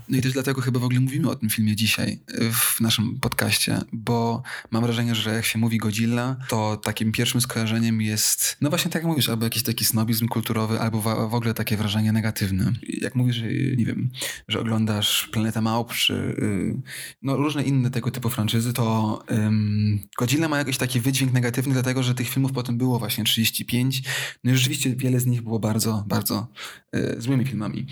[0.08, 3.20] No i też dlatego chyba w ogóle mówimy o tym filmie dzisiaj y, w naszym
[3.20, 8.70] podcaście, bo mam wrażenie, że jak się mówi Godzilla, to takim pierwszym skojarzeniem jest, no
[8.70, 12.72] właśnie tak jak mówisz, albo jakiś taki snobizm kulturowy, albo w ogóle takie wrażenie negatywne.
[12.82, 14.10] Jak mówisz, y, nie wiem,
[14.48, 16.74] że oglądasz Planeta Małp, czy y,
[17.22, 22.02] no, różne inne tego typu franczyzy, to ym, Godzilla ma jakiś taki wydźwięk negatywny, dlatego
[22.02, 24.02] że tych filmów potem było właśnie 35.
[24.44, 26.48] No i rzeczywiście wiele z nich było bardzo, bardzo
[26.96, 27.86] y, złymi filmami.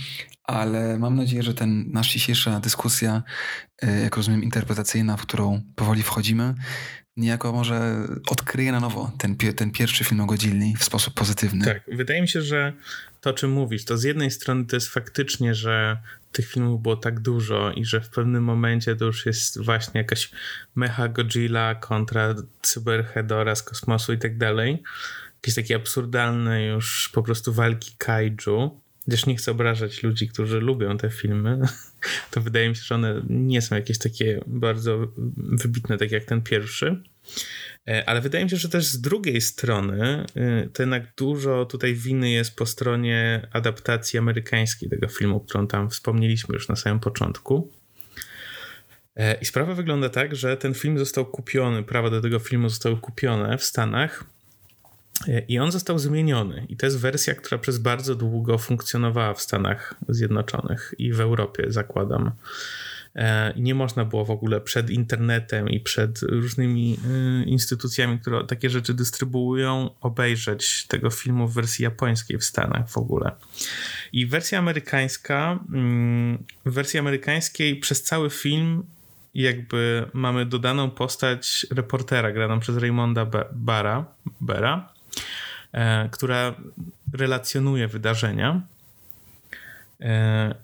[0.45, 3.23] Ale mam nadzieję, że ten nasza dzisiejsza dyskusja,
[3.85, 6.55] y, jak rozumiem, interpretacyjna, w którą powoli wchodzimy,
[7.19, 11.65] niejako może odkryje na nowo ten, ten pierwszy film o Godzilli w sposób pozytywny.
[11.65, 12.73] Tak, wydaje mi się, że
[13.21, 15.99] to, o czym mówisz, to z jednej strony to jest faktycznie, że
[16.33, 20.31] tych filmów było tak dużo i że w pewnym momencie to już jest właśnie jakaś
[20.75, 24.83] Mecha Godzilla kontra Cyberhedora z kosmosu i tak dalej.
[25.35, 28.81] Jakieś takie absurdalne już po prostu walki kaiju.
[29.05, 31.61] Chociaż nie chcę obrażać ludzi, którzy lubią te filmy,
[32.31, 36.43] to wydaje mi się, że one nie są jakieś takie bardzo wybitne, tak jak ten
[36.43, 37.03] pierwszy.
[37.89, 41.95] E, ale wydaje mi się, że też z drugiej strony e, to jednak dużo tutaj
[41.95, 47.73] winy jest po stronie adaptacji amerykańskiej tego filmu, którą tam wspomnieliśmy już na samym początku.
[49.17, 52.97] E, I sprawa wygląda tak, że ten film został kupiony, prawa do tego filmu zostały
[52.97, 54.25] kupione w Stanach
[55.49, 56.67] i on został zmieniony.
[56.69, 61.65] I to jest wersja, która przez bardzo długo funkcjonowała w Stanach Zjednoczonych i w Europie,
[61.69, 62.31] zakładam.
[63.19, 68.71] E, nie można było w ogóle przed internetem i przed różnymi e, instytucjami, które takie
[68.71, 73.31] rzeczy dystrybuują, obejrzeć tego filmu w wersji japońskiej w Stanach w ogóle.
[74.13, 78.83] I wersja amerykańska, mm, w wersji amerykańskiej przez cały film
[79.35, 83.27] jakby mamy dodaną postać reportera graną przez Raymonda
[84.41, 84.93] Bara,
[85.73, 86.55] e, która
[87.13, 88.63] relacjonuje wydarzenia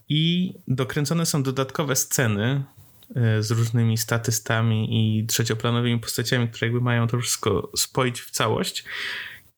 [0.08, 2.64] I dokręcone są dodatkowe sceny
[3.16, 8.84] e, z różnymi statystami i trzecioplanowymi postaciami, które jakby mają to wszystko spoić w całość.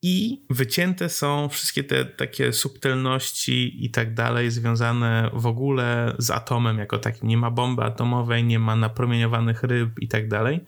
[0.02, 6.78] I wycięte są wszystkie te takie subtelności i tak dalej, związane w ogóle z atomem
[6.78, 7.28] jako takim.
[7.28, 10.60] Nie ma bomby atomowej, nie ma napromieniowanych ryb i tak dalej.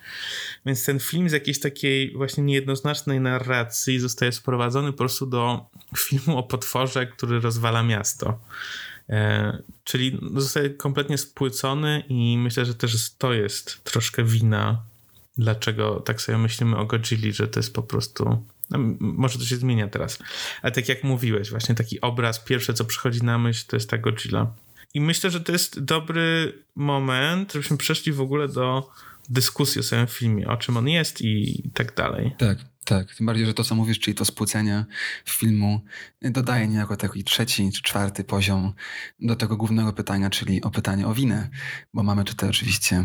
[0.66, 5.66] Więc ten film z jakiejś takiej właśnie niejednoznacznej narracji zostaje sprowadzony po prostu do
[5.96, 8.38] filmu o potworze, który rozwala miasto.
[9.10, 14.82] E, czyli zostaje kompletnie spłycony i myślę, że też to jest troszkę wina,
[15.38, 19.56] dlaczego tak sobie myślimy o Godzilli, że to jest po prostu no, może to się
[19.56, 20.18] zmienia teraz,
[20.62, 23.98] ale tak jak mówiłeś, właśnie taki obraz, pierwsze co przychodzi na myśl, to jest ta
[23.98, 24.54] Godzilla.
[24.94, 28.90] I myślę, że to jest dobry moment, żebyśmy przeszli w ogóle do
[29.28, 32.32] dyskusji o samym filmie, o czym on jest i tak dalej.
[32.38, 32.58] Tak.
[32.88, 34.84] Tak, tym bardziej, że to co mówisz, czyli to spłycenie
[35.24, 35.80] filmu
[36.22, 38.72] dodaje niejako taki trzeci czy czwarty poziom
[39.20, 41.48] do tego głównego pytania, czyli o pytanie o winę,
[41.94, 43.04] bo mamy tutaj oczywiście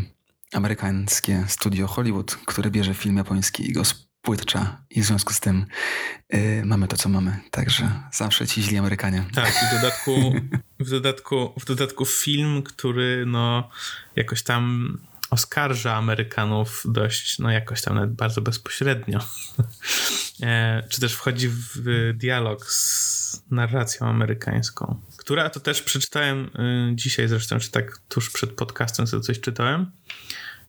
[0.54, 5.66] amerykańskie studio Hollywood, które bierze film japoński i go spłytcza i w związku z tym
[6.34, 7.40] yy, mamy to, co mamy.
[7.52, 9.26] Także zawsze ci źli Amerykanie.
[9.34, 10.34] Tak, i w dodatku,
[10.80, 13.70] w dodatku, w dodatku film, który no
[14.16, 14.98] jakoś tam
[15.34, 19.20] oskarża Amerykanów dość, no jakoś tam nawet bardzo bezpośrednio.
[20.42, 21.78] E, czy też wchodzi w
[22.14, 26.46] dialog z narracją amerykańską, która to też przeczytałem
[26.92, 29.92] y, dzisiaj zresztą, czy tak tuż przed podcastem sobie coś czytałem,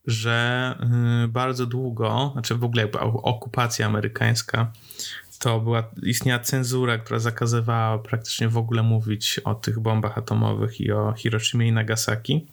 [0.06, 0.78] że
[1.24, 2.90] y, bardzo długo, znaczy w ogóle
[3.22, 4.72] okupacja amerykańska
[5.38, 10.92] to była, istniała cenzura, która zakazywała praktycznie w ogóle mówić o tych bombach atomowych i
[10.92, 12.46] o Hiroshimie i Nagasaki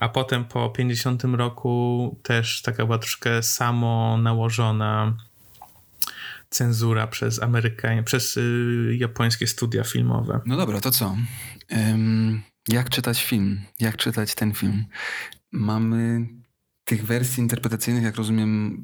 [0.00, 5.16] a potem po 50 roku też taka była troszkę samo nałożona
[6.50, 10.40] cenzura przez Amerykanie, przez y, japońskie studia filmowe.
[10.46, 11.16] No dobra, to co?
[11.70, 13.60] Um, jak czytać film?
[13.80, 14.84] Jak czytać ten film?
[15.52, 16.26] Mamy
[16.84, 18.82] tych wersji interpretacyjnych, jak rozumiem,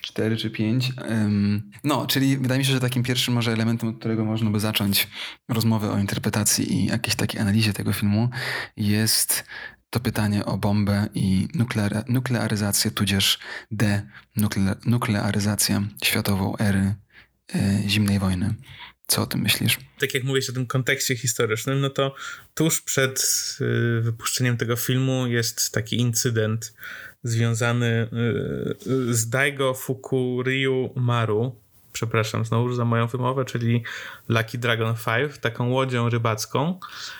[0.00, 0.92] cztery czy pięć.
[1.08, 4.60] Um, no, czyli wydaje mi się, że takim pierwszym może elementem, od którego można by
[4.60, 5.08] zacząć
[5.48, 8.28] rozmowę o interpretacji i jakiejś takiej analizie tego filmu
[8.76, 9.44] jest
[9.90, 13.38] to pytanie o bombę i nuklear, nuklearyzację, tudzież
[13.70, 16.94] denuklearyzację światową ery
[17.54, 18.54] y, zimnej wojny.
[19.06, 19.78] Co o tym myślisz?
[19.98, 22.14] Tak jak mówisz o tym kontekście historycznym, no to
[22.54, 23.20] tuż przed
[23.60, 26.74] y, wypuszczeniem tego filmu jest taki incydent
[27.22, 28.08] związany
[28.86, 31.56] y, z Daigo Fukuryu Maru,
[31.92, 33.82] przepraszam znowu za moją wymowę, czyli
[34.28, 36.78] Lucky Dragon 5, taką łodzią rybacką,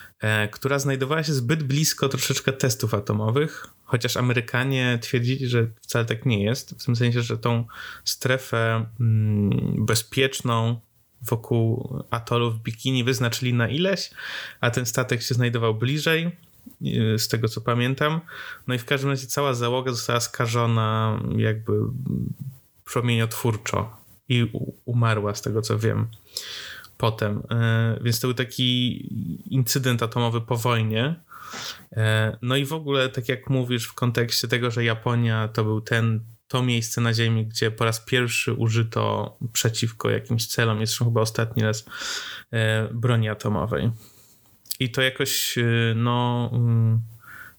[0.51, 6.43] która znajdowała się zbyt blisko troszeczkę testów atomowych, chociaż Amerykanie twierdzili, że wcale tak nie
[6.43, 7.65] jest, w tym sensie, że tą
[8.03, 10.79] strefę mm, bezpieczną
[11.21, 14.11] wokół atolu w Bikini wyznaczyli na ileś,
[14.59, 18.21] a ten statek się znajdował bliżej, e, z tego co pamiętam.
[18.67, 21.73] No i w każdym razie cała załoga została skażona jakby
[22.85, 23.97] promieniotwórczo
[24.29, 24.51] i
[24.85, 26.07] umarła z tego co wiem
[27.01, 27.43] potem.
[27.51, 28.97] E, więc to był taki
[29.49, 31.15] incydent atomowy po wojnie.
[31.91, 35.81] E, no i w ogóle, tak jak mówisz, w kontekście tego, że Japonia to był
[35.81, 41.21] ten, to miejsce na Ziemi, gdzie po raz pierwszy użyto przeciwko jakimś celom, jest chyba
[41.21, 41.85] ostatni raz,
[42.51, 43.91] e, broni atomowej.
[44.79, 45.55] I to jakoś,
[45.95, 47.01] no mm,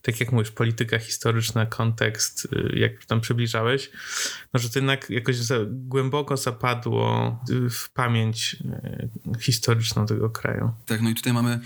[0.02, 3.90] tak jak mówisz, polityka historyczna, kontekst, y, jak tam przybliżałeś,
[4.54, 7.38] no, że to jednak jakoś za, głęboko zapadło
[7.70, 8.56] w pamięć
[9.34, 10.70] y, historyczną tego kraju.
[10.86, 11.60] Tak, no i tutaj mamy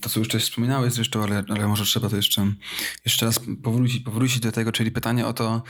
[0.00, 2.52] to, co już wcześniej wspominałeś zresztą, ale, ale może trzeba to jeszcze,
[3.04, 5.62] jeszcze raz powrócić, powrócić do tego, czyli pytanie o to,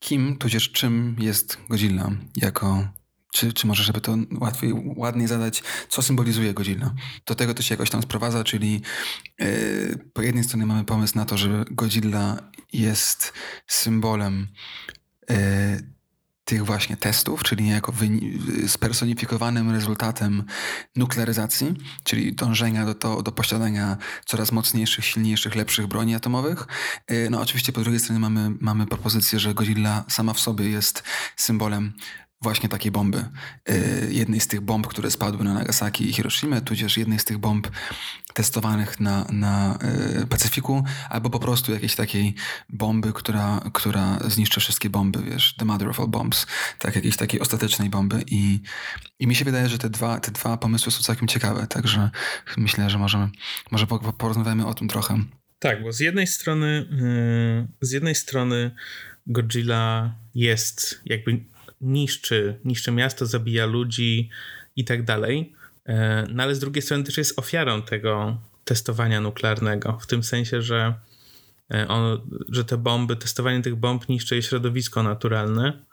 [0.00, 2.88] kim, tudzież czym jest Godzilla jako
[3.36, 6.94] czy, czy może, żeby to łatwiej, ładniej zadać, co symbolizuje Godzilla?
[7.26, 8.82] Do tego to się jakoś tam sprowadza, czyli
[9.38, 12.36] yy, po jednej stronie mamy pomysł na to, że Godzilla
[12.72, 13.32] jest
[13.66, 14.48] symbolem
[15.30, 15.36] yy,
[16.44, 17.92] tych właśnie testów, czyli niejako
[18.66, 20.44] spersonifikowanym rezultatem
[20.96, 21.74] nuklearyzacji,
[22.04, 26.66] czyli dążenia do, to, do posiadania coraz mocniejszych, silniejszych, lepszych broni atomowych.
[27.10, 31.02] Y, no oczywiście po drugiej stronie mamy, mamy propozycję, że Godzilla sama w sobie jest
[31.36, 31.92] symbolem
[32.42, 33.24] właśnie takiej bomby.
[33.70, 37.38] Y, jednej z tych bomb, które spadły na Nagasaki i Hiroshima, tudzież jednej z tych
[37.38, 37.68] bomb
[38.34, 39.78] testowanych na, na
[40.22, 42.34] y, Pacyfiku, albo po prostu jakiejś takiej
[42.68, 46.46] bomby, która, która zniszczy wszystkie bomby, wiesz, the mother of all bombs,
[46.78, 48.60] tak, jakiejś takiej ostatecznej bomby i,
[49.18, 52.10] i mi się wydaje, że te dwa, te dwa pomysły są całkiem ciekawe, także
[52.56, 53.28] myślę, że możemy,
[53.70, 53.86] może
[54.18, 55.18] porozmawiamy o tym trochę.
[55.58, 58.70] Tak, bo z jednej strony yy, z jednej strony
[59.26, 61.44] Godzilla jest jakby
[61.80, 64.30] niszczy, niszczy miasto, zabija ludzi
[64.76, 65.52] i tak dalej.
[65.86, 70.62] E, no ale z drugiej strony też jest ofiarą tego testowania nuklearnego, w tym sensie,
[70.62, 70.94] że,
[71.74, 75.86] e, on, że te bomby, testowanie tych bomb niszczy środowisko naturalne.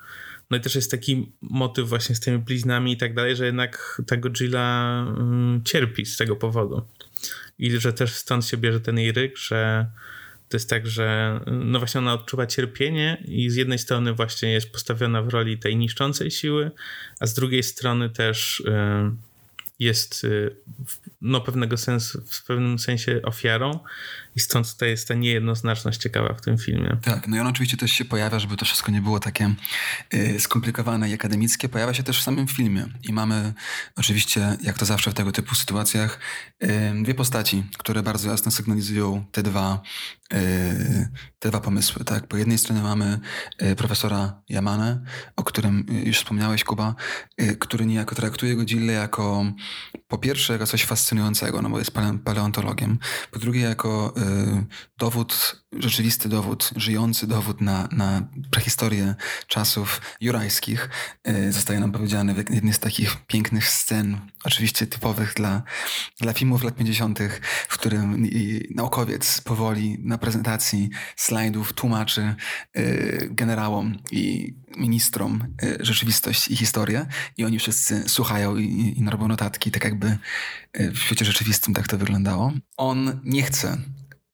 [0.49, 4.01] No i też jest taki motyw właśnie z tymi bliznami i tak dalej, że jednak
[4.07, 6.81] ta Godzilla mm, cierpi z tego powodu.
[7.59, 9.87] I że też stąd się bierze ten jej ryk, że
[10.53, 14.71] to jest tak, że no właśnie ona odczuwa cierpienie i z jednej strony właśnie jest
[14.71, 16.71] postawiona w roli tej niszczącej siły,
[17.19, 18.73] a z drugiej strony też y,
[19.79, 20.55] jest y,
[21.21, 23.79] no pewnego sensu, w pewnym sensie ofiarą
[24.35, 26.97] i stąd tutaj jest ta niejednoznaczność ciekawa w tym filmie.
[27.01, 29.53] Tak, no i on oczywiście też się pojawia, żeby to wszystko nie było takie
[30.13, 33.53] y, skomplikowane i akademickie, pojawia się też w samym filmie i mamy
[33.95, 36.19] oczywiście, jak to zawsze w tego typu sytuacjach,
[36.63, 39.81] y, dwie postaci, które bardzo jasno sygnalizują te dwa
[40.33, 41.07] y,
[41.39, 42.05] te dwa pomysły.
[42.05, 43.19] Tak, po jednej stronie mamy
[43.77, 45.01] profesora Yamane,
[45.35, 46.95] o którym już wspomniałeś, Kuba,
[47.59, 49.45] który niejako traktuje Godzilla jako
[50.07, 51.91] po pierwsze jako coś fascynującego, no bo jest
[52.23, 52.99] paleontologiem,
[53.31, 54.22] po drugie jako y,
[54.97, 59.15] dowód, rzeczywisty dowód, żyjący dowód na, na prehistorię
[59.47, 60.89] czasów jurajskich.
[61.27, 65.63] Y, zostaje nam powiedziane w jednej z takich pięknych scen, oczywiście typowych dla,
[66.21, 67.19] dla filmów lat 50.,
[67.67, 68.27] w którym
[68.75, 72.35] naukowiec powoli na prezentacji slajdów tłumaczy
[72.77, 77.05] y, generałom i ministrom rzeczywistość i historię
[77.37, 80.17] i oni wszyscy słuchają i, i robią notatki, tak jakby
[80.73, 82.51] w świecie rzeczywistym tak to wyglądało.
[82.77, 83.77] On nie chce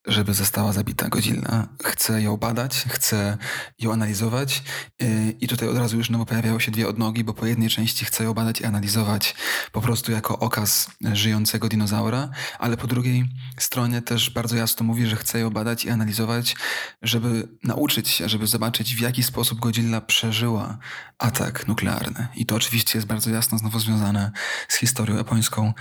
[0.07, 1.67] żeby została zabita Godzilla.
[1.83, 3.37] Chcę ją badać, chcę
[3.79, 4.63] ją analizować
[5.01, 8.05] y, i tutaj od razu już znowu pojawiały się dwie odnogi, bo po jednej części
[8.05, 9.35] chcę ją badać i analizować
[9.71, 12.29] po prostu jako okaz żyjącego dinozaura,
[12.59, 13.25] ale po drugiej
[13.57, 16.55] stronie też bardzo jasno mówi, że chcę ją badać i analizować,
[17.01, 20.77] żeby nauczyć się, żeby zobaczyć w jaki sposób Godzilla przeżyła
[21.17, 22.27] atak nuklearny.
[22.35, 24.31] I to oczywiście jest bardzo jasno znowu związane
[24.67, 25.73] z historią japońską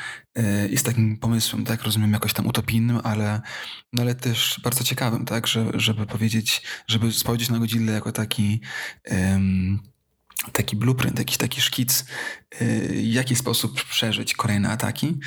[0.71, 3.41] i z takim pomysłem, tak rozumiem, jakoś tam utopijnym, ale,
[3.93, 8.61] no ale też bardzo ciekawym, tak, że, żeby powiedzieć, żeby spojrzeć na Godzilla jako taki
[9.11, 9.79] um,
[10.53, 12.05] taki blueprint, jakiś taki szkic,
[12.63, 15.19] y, w jaki sposób przeżyć kolejne ataki.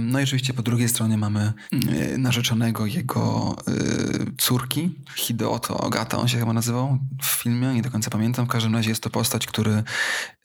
[0.00, 6.28] No i oczywiście po drugiej stronie mamy y, narzeczonego jego y, córki, Hideoto Ogata, on
[6.28, 8.46] się chyba nazywał w filmie, nie do końca pamiętam.
[8.46, 9.82] W każdym razie jest to postać, który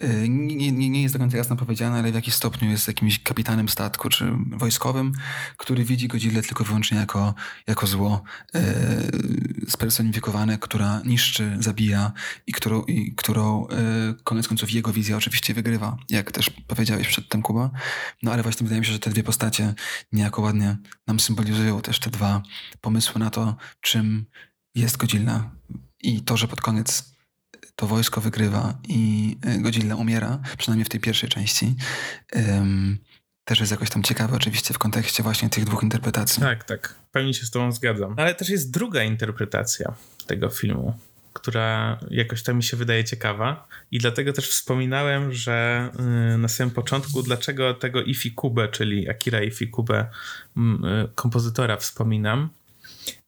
[0.04, 3.20] y, nie, nie, nie jest do końca jasno powiedziane, ale w jakiś stopniu jest jakimś
[3.20, 5.12] kapitanem statku czy wojskowym,
[5.58, 7.34] który widzi Godzilla tylko wyłącznie jako,
[7.68, 8.24] jako zło
[9.68, 12.12] spersonifikowane, która niszczy, zabija
[12.48, 13.68] i którą, i którą
[14.24, 17.70] koniec końców jego wizja oczywiście wygrywa, jak też powiedziałeś przedtem, Kuba.
[18.24, 19.74] No ale właśnie wydaje mi się, że te dwie postacie
[20.12, 22.42] niejako ładnie nam symbolizują też te dwa
[22.82, 24.26] pomysły na to, czym
[24.76, 25.52] jest Godzilla
[26.00, 27.14] i to, że pod koniec
[27.76, 31.76] to wojsko wygrywa i e, Godzilla umiera, przynajmniej w tej pierwszej części,
[32.34, 32.98] um,
[33.44, 36.42] też jest jakoś tam ciekawe oczywiście w kontekście właśnie tych dwóch interpretacji.
[36.42, 36.96] Tak, tak.
[37.12, 38.16] Pewnie się z tobą zgadzam.
[38.18, 39.94] Ale też jest druga interpretacja
[40.28, 41.00] tego filmu.
[41.34, 43.68] Która jakoś tam mi się wydaje ciekawa.
[43.92, 45.90] I dlatego też wspominałem, że
[46.36, 50.06] y, na samym początku, dlaczego tego Ifikube, czyli Akira Ifikube,
[50.58, 50.60] y,
[51.16, 52.50] kompozytora, wspominam.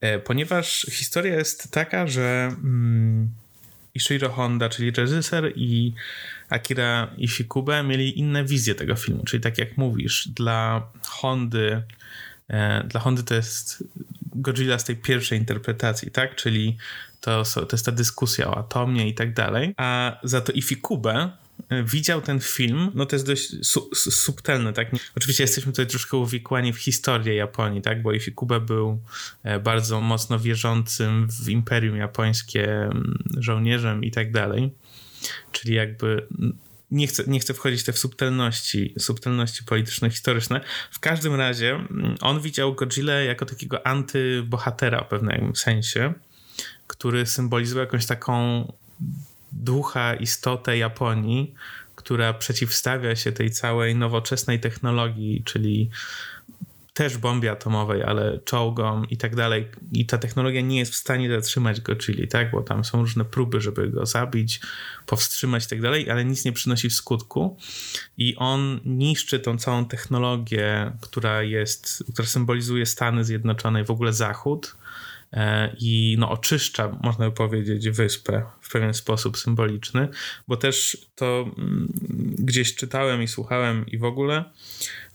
[0.02, 3.30] E, ponieważ historia jest taka, że mm,
[3.96, 5.94] Ishiro Honda, czyli reżyser i
[6.50, 9.24] Akira Ifikube mieli inne wizje tego filmu.
[9.24, 11.82] Czyli tak jak mówisz, dla Hondy
[12.48, 13.84] e, dla Hondy to jest
[14.36, 16.36] Godzilla z tej pierwszej interpretacji, tak?
[16.36, 16.78] Czyli
[17.22, 19.74] to, to jest ta dyskusja o atomie i tak dalej.
[19.78, 21.32] A za to Ifikube
[21.70, 24.92] e, widział ten film, no to jest dość su subtelne, tak?
[25.16, 28.02] Oczywiście jesteśmy tutaj troszkę uwikłani w historię Japonii, tak?
[28.02, 29.00] Bo Ifikube był
[29.44, 32.90] e, bardzo mocno wierzącym w imperium japońskie
[33.38, 34.72] żołnierzem i tak dalej.
[35.52, 36.28] Czyli jakby
[36.92, 40.62] nie chcę, nie chcę wchodzić te w subtelności, subtelności polityczno-historyczne.
[40.92, 41.86] W każdym razie
[42.22, 46.14] on widział Godzilla jako takiego antybohatera w pewnym sensie
[46.92, 48.66] który symbolizował jakąś taką
[49.52, 51.54] ducha, istotę Japonii,
[51.96, 55.90] która przeciwstawia się tej całej nowoczesnej technologii, czyli
[56.94, 59.68] też bomby atomowej, ale czołgom i tak dalej.
[59.92, 63.26] I ta technologia nie jest w stanie zatrzymać go, czyli tak, bo tam są różne
[63.26, 64.62] próby, żeby go zabić,
[65.06, 67.58] powstrzymać i tak dalej, ale nic nie przynosi w skutku.
[68.18, 74.14] I on niszczy tą całą technologię, która jest, która symbolizuje Stany Zjednoczone i w ogóle
[74.14, 74.81] Zachód
[75.80, 80.08] i no, oczyszcza, można by powiedzieć, wyspę w pewien sposób symboliczny,
[80.48, 81.88] bo też to mm,
[82.40, 84.44] gdzieś czytałem i słuchałem i w ogóle,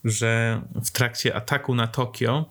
[0.05, 2.51] że w trakcie ataku na Tokio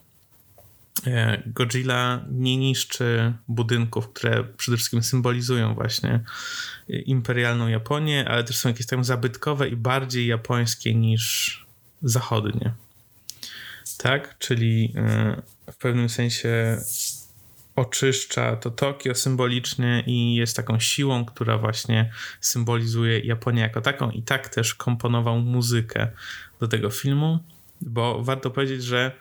[1.08, 6.20] e, Godzilla nie niszczy budynków, które przede wszystkim symbolizują właśnie
[6.88, 11.66] imperialną Japonię, ale też są jakieś tam zabytkowe i bardziej japońskie niż
[12.02, 12.74] zachodnie.
[13.98, 14.38] Tak?
[14.38, 15.42] Czyli e,
[15.72, 16.78] w pewnym sensie
[17.76, 22.12] oczyszcza to Tokio symbolicznie i jest taką siłą, która właśnie
[22.42, 26.08] symbolizuje Japonię jako taką i tak też komponował muzykę
[26.60, 27.40] do tego filmu,
[27.82, 29.12] bo warto powiedzieć, że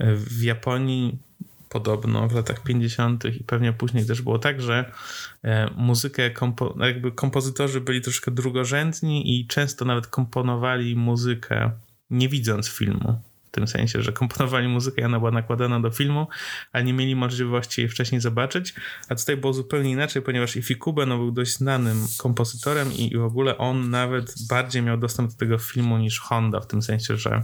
[0.00, 1.18] w Japonii
[1.68, 3.24] podobno w latach 50.
[3.24, 4.92] i pewnie później też było tak, że
[5.44, 11.70] e, muzykę, kompo, jakby kompozytorzy byli troszkę drugorzędni i często nawet komponowali muzykę
[12.10, 16.26] nie widząc filmu w tym sensie, że komponowali muzykę i ona była nakładana do filmu,
[16.72, 18.74] ale nie mieli możliwości jej wcześniej zobaczyć,
[19.08, 23.58] a tutaj było zupełnie inaczej, ponieważ Ifikube no, był dość znanym kompozytorem i w ogóle
[23.58, 27.42] on nawet bardziej miał dostęp do tego filmu niż Honda, w tym sensie, że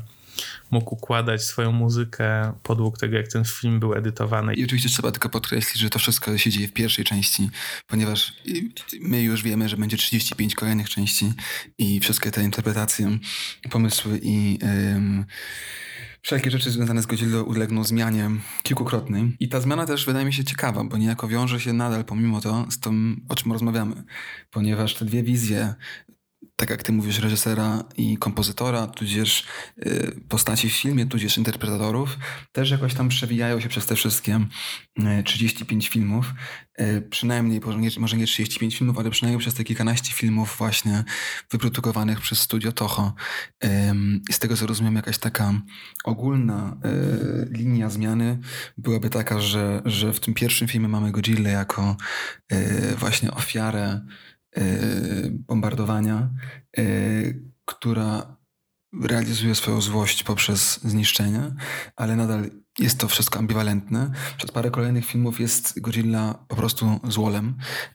[0.71, 4.55] mógł układać swoją muzykę podług tego, jak ten film był edytowany.
[4.55, 7.51] I oczywiście trzeba tylko podkreślić, że to wszystko się dzieje w pierwszej części,
[7.87, 8.33] ponieważ
[9.01, 11.33] my już wiemy, że będzie 35 kolejnych części
[11.79, 13.19] i wszystkie te interpretacje,
[13.71, 14.59] pomysły i
[16.25, 18.31] wszelkie rzeczy związane z Godzilla ulegną zmianie
[18.63, 19.37] kilkukrotnej.
[19.41, 22.67] I ta zmiana też wydaje mi się ciekawa, bo niejako wiąże się nadal pomimo to
[22.71, 24.05] z tym, o czym rozmawiamy.
[24.51, 25.75] Ponieważ te dwie wizje
[26.57, 29.47] tak jak ty mówisz, reżysera i kompozytora, tudzież
[29.87, 32.19] y, postaci w filmie, tudzież interpretatorów,
[32.53, 34.41] też jakoś tam przewijają się przez te wszystkie
[35.25, 36.35] 35 y, filmów.
[36.81, 37.61] Y, przynajmniej,
[37.99, 41.05] może nie 35 filmów, ale przynajmniej przez te kilkanaście filmów właśnie
[41.51, 43.15] wyprodukowanych przez studio Toho.
[44.31, 45.53] Z tego co rozumiem, jakaś taka
[46.05, 46.77] ogólna
[47.51, 48.39] linia zmiany
[48.79, 51.97] byłaby taka, że, że w tym pierwszym filmie mamy Godzilla jako
[52.99, 54.01] właśnie ofiarę
[55.47, 56.31] bombardowania,
[56.79, 58.34] y, która
[59.03, 61.55] realizuje swoją złość poprzez zniszczenie,
[61.97, 64.11] ale nadal jest to wszystko ambiwalentne.
[64.39, 67.55] Przez parę kolejnych filmów jest Godzilla po prostu złolem,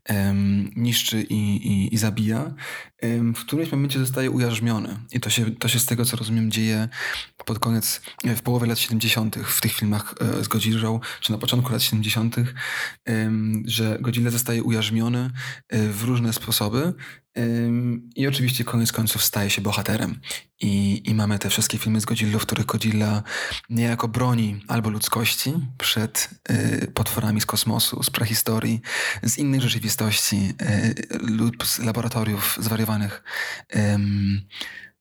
[0.09, 2.53] um, niszczy i, i, i zabija.
[3.01, 4.97] Um, w którymś momencie zostaje ujarzmiony.
[5.11, 6.89] I to się, to się z tego, co rozumiem, dzieje
[7.45, 9.35] pod koniec, w połowie lat 70.
[9.35, 12.35] w tych filmach e, z Godzillą, czy na początku lat 70.,
[13.07, 15.31] um, że Godzilla zostaje ujarzmiony
[15.69, 16.93] e, w różne sposoby
[18.15, 20.19] i oczywiście koniec końców staje się bohaterem.
[20.61, 23.23] I, I mamy te wszystkie filmy z Godzillą, w których Godzilla
[23.69, 28.81] niejako broni albo ludzkości przed y, potworami z kosmosu, z prehistorii,
[29.23, 33.23] z innych rzeczywistości y, lub z laboratoriów zwariowanych
[33.75, 33.79] y,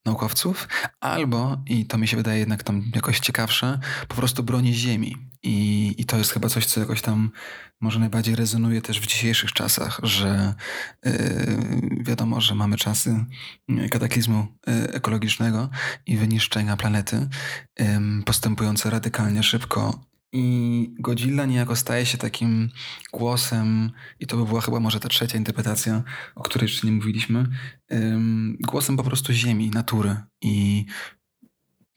[0.09, 0.67] naukowców,
[0.99, 5.17] albo, i to mi się wydaje jednak tam jakoś ciekawsze, po prostu broni Ziemi.
[5.43, 7.31] I, I to jest chyba coś, co jakoś tam
[7.81, 10.53] może najbardziej rezonuje też w dzisiejszych czasach, że
[11.05, 11.13] yy,
[12.01, 13.25] wiadomo, że mamy czasy
[13.91, 15.69] kataklizmu yy, ekologicznego
[16.05, 17.27] i wyniszczenia planety,
[17.79, 17.87] yy,
[18.25, 22.69] postępujące radykalnie szybko i Godzilla niejako staje się takim
[23.13, 26.03] głosem, i to by była chyba może ta trzecia interpretacja,
[26.35, 27.47] o której jeszcze nie mówiliśmy,
[28.59, 30.15] głosem po prostu ziemi, natury.
[30.41, 30.85] I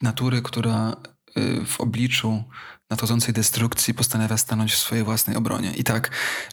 [0.01, 0.95] natury, która
[1.37, 2.43] y, w obliczu
[2.89, 5.73] nadchodzącej destrukcji postanawia stanąć w swojej własnej obronie.
[5.73, 6.11] I tak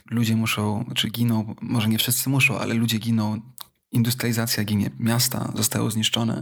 [0.09, 3.41] ludzie muszą, czy giną, może nie wszyscy muszą, ale ludzie giną
[3.91, 6.41] industrializacja ginie, miasta zostały zniszczone,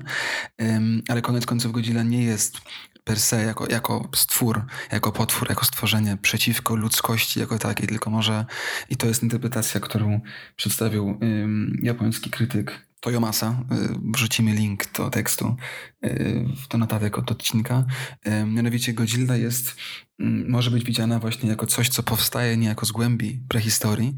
[1.08, 2.62] ale koniec końców Godzilla nie jest
[3.10, 8.46] per se jako, jako stwór, jako potwór, jako stworzenie przeciwko ludzkości jako takiej, tylko może,
[8.90, 10.22] i to jest interpretacja, którą
[10.56, 11.20] przedstawił
[11.82, 13.76] japoński krytyk Toyomasa, y,
[14.14, 15.56] wrzucimy link do tekstu,
[16.70, 17.86] do notatek od odcinka.
[18.28, 19.76] Y, mianowicie Godzilla jest,
[20.20, 24.16] mm, może być widziana właśnie jako coś, co powstaje niejako z głębi prehistorii,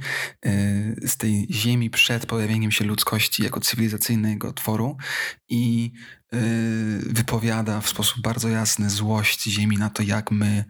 [1.05, 4.97] z tej ziemi przed pojawieniem się ludzkości jako cywilizacyjnego tworu
[5.49, 5.91] i
[6.99, 10.65] wypowiada w sposób bardzo jasny złość ziemi na to, jak my,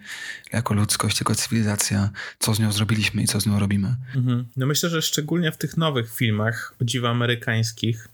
[0.54, 2.10] jako ludzkość, jako cywilizacja,
[2.40, 3.96] co z nią zrobiliśmy i co z nią robimy.
[4.16, 4.46] Mhm.
[4.58, 8.08] No myślę, że szczególnie w tych nowych filmach, o amerykańskich,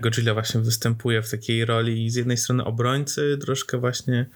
[0.00, 4.26] Godzilla właśnie występuje w takiej roli z jednej strony obrońcy, troszkę właśnie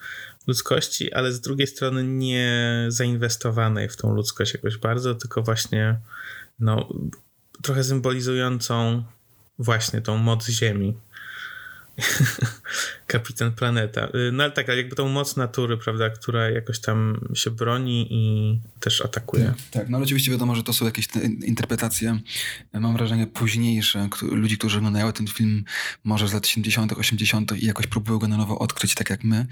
[0.46, 6.00] ludzkości, ale z drugiej strony nie zainwestowanej w tą ludzkość jakoś bardzo, tylko właśnie
[6.58, 6.88] no,
[7.62, 9.04] trochę symbolizującą
[9.58, 10.94] właśnie tą moc Ziemi.
[13.06, 14.06] Kapitan Planeta.
[14.06, 18.58] Y, no ale tak, jakby tą moc natury, prawda, która jakoś tam się broni i
[18.80, 19.44] też atakuje.
[19.44, 19.88] Tak, tak.
[19.88, 21.08] no ale oczywiście wiadomo, że to są jakieś
[21.44, 22.18] interpretacje,
[22.72, 25.64] mam wrażenie, późniejsze, ludzi, którzy oglądają ten film
[26.04, 27.52] może z lat 70., 80.
[27.62, 29.46] i jakoś próbują go na nowo odkryć, tak jak my.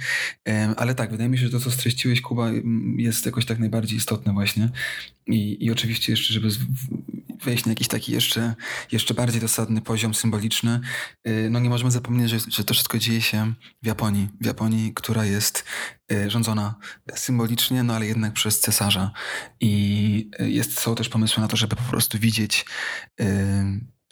[0.77, 2.51] Ale tak, wydaje mi się, że to, co streściłeś, Kuba,
[2.97, 4.69] jest jakoś tak najbardziej istotne właśnie.
[5.27, 6.49] I, i oczywiście jeszcze, żeby
[7.45, 8.55] wejść na jakiś taki jeszcze,
[8.93, 10.81] jeszcze bardziej dosadny poziom symboliczny,
[11.29, 13.53] y, no nie możemy zapomnieć, że, że to wszystko dzieje się
[13.83, 14.29] w Japonii.
[14.41, 15.65] W Japonii, która jest
[16.13, 16.75] y, rządzona
[17.15, 19.11] symbolicznie, no ale jednak przez cesarza.
[19.61, 22.67] I y, jest, są też pomysły na to, żeby po prostu widzieć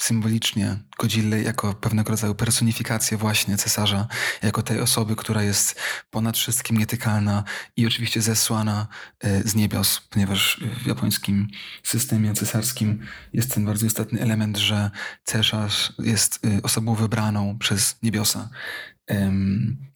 [0.01, 4.07] symbolicznie Godzilla jako pewnego rodzaju personifikację właśnie cesarza,
[4.43, 5.81] jako tej osoby, która jest
[6.11, 7.45] ponad wszystkim nietykalna
[7.77, 8.87] i oczywiście zesłana
[9.21, 11.49] e, z niebios, ponieważ w japońskim
[11.83, 14.91] systemie cesarskim jest ten bardzo istotny element, że
[15.25, 18.49] cesarz jest e, osobą wybraną przez niebiosa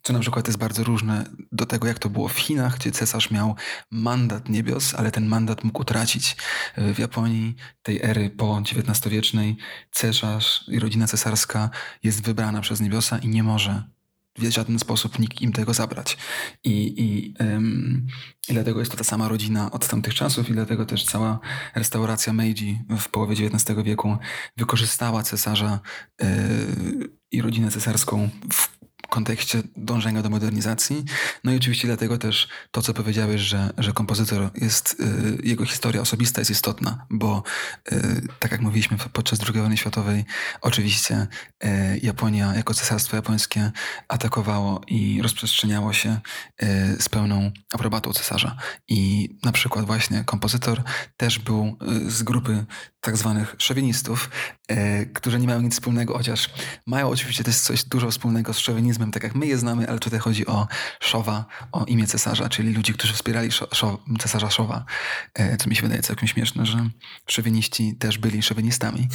[0.01, 3.31] co na przykład jest bardzo różne do tego, jak to było w Chinach, gdzie cesarz
[3.31, 3.55] miał
[3.91, 6.35] mandat niebios, ale ten mandat mógł utracić.
[6.75, 9.57] E, w Japonii tej ery po XIX-wiecznej
[9.91, 11.69] cesarz i rodzina cesarska
[12.03, 13.83] jest wybrana przez niebiosa i nie może
[14.37, 16.17] w żaden sposób nikt im tego zabrać.
[16.63, 18.07] I, i, ym,
[18.49, 21.39] I dlatego jest to ta sama rodzina od tamtych czasów i dlatego też cała
[21.75, 24.17] restauracja Meiji w połowie XIX wieku
[24.57, 25.79] wykorzystała cesarza
[26.21, 26.27] yy,
[27.31, 28.75] i rodzinę cesarską w
[29.15, 31.05] kontekście dążenia do modernizacji.
[31.43, 36.01] No i oczywiście dlatego też to, co powiedziałeś, że, że kompozytor jest, y, jego historia
[36.01, 37.43] osobista jest istotna, bo
[37.91, 40.25] y, tak jak mówiliśmy podczas II wojny światowej,
[40.61, 41.27] oczywiście
[41.63, 43.71] y, Japonia jako cesarstwo japońskie
[44.07, 46.19] atakowało i rozprzestrzeniało się
[46.99, 48.55] z pełną aprobatą cesarza.
[48.87, 50.83] I na przykład właśnie kompozytor
[51.17, 52.65] też był z grupy
[53.01, 54.29] tak zwanych szowinistów,
[55.13, 56.49] którzy nie mają nic wspólnego, chociaż
[56.85, 60.19] mają oczywiście też coś dużo wspólnego z szowinizmem, tak jak my je znamy, ale tutaj
[60.19, 60.67] chodzi o
[60.99, 64.85] Szowa, o imię cesarza, czyli ludzi, którzy wspierali szo, szo, cesarza Szowa,
[65.39, 66.89] y, co mi się wydaje całkiem śmieszne, że
[67.27, 69.07] szowiniści też byli szowinistami.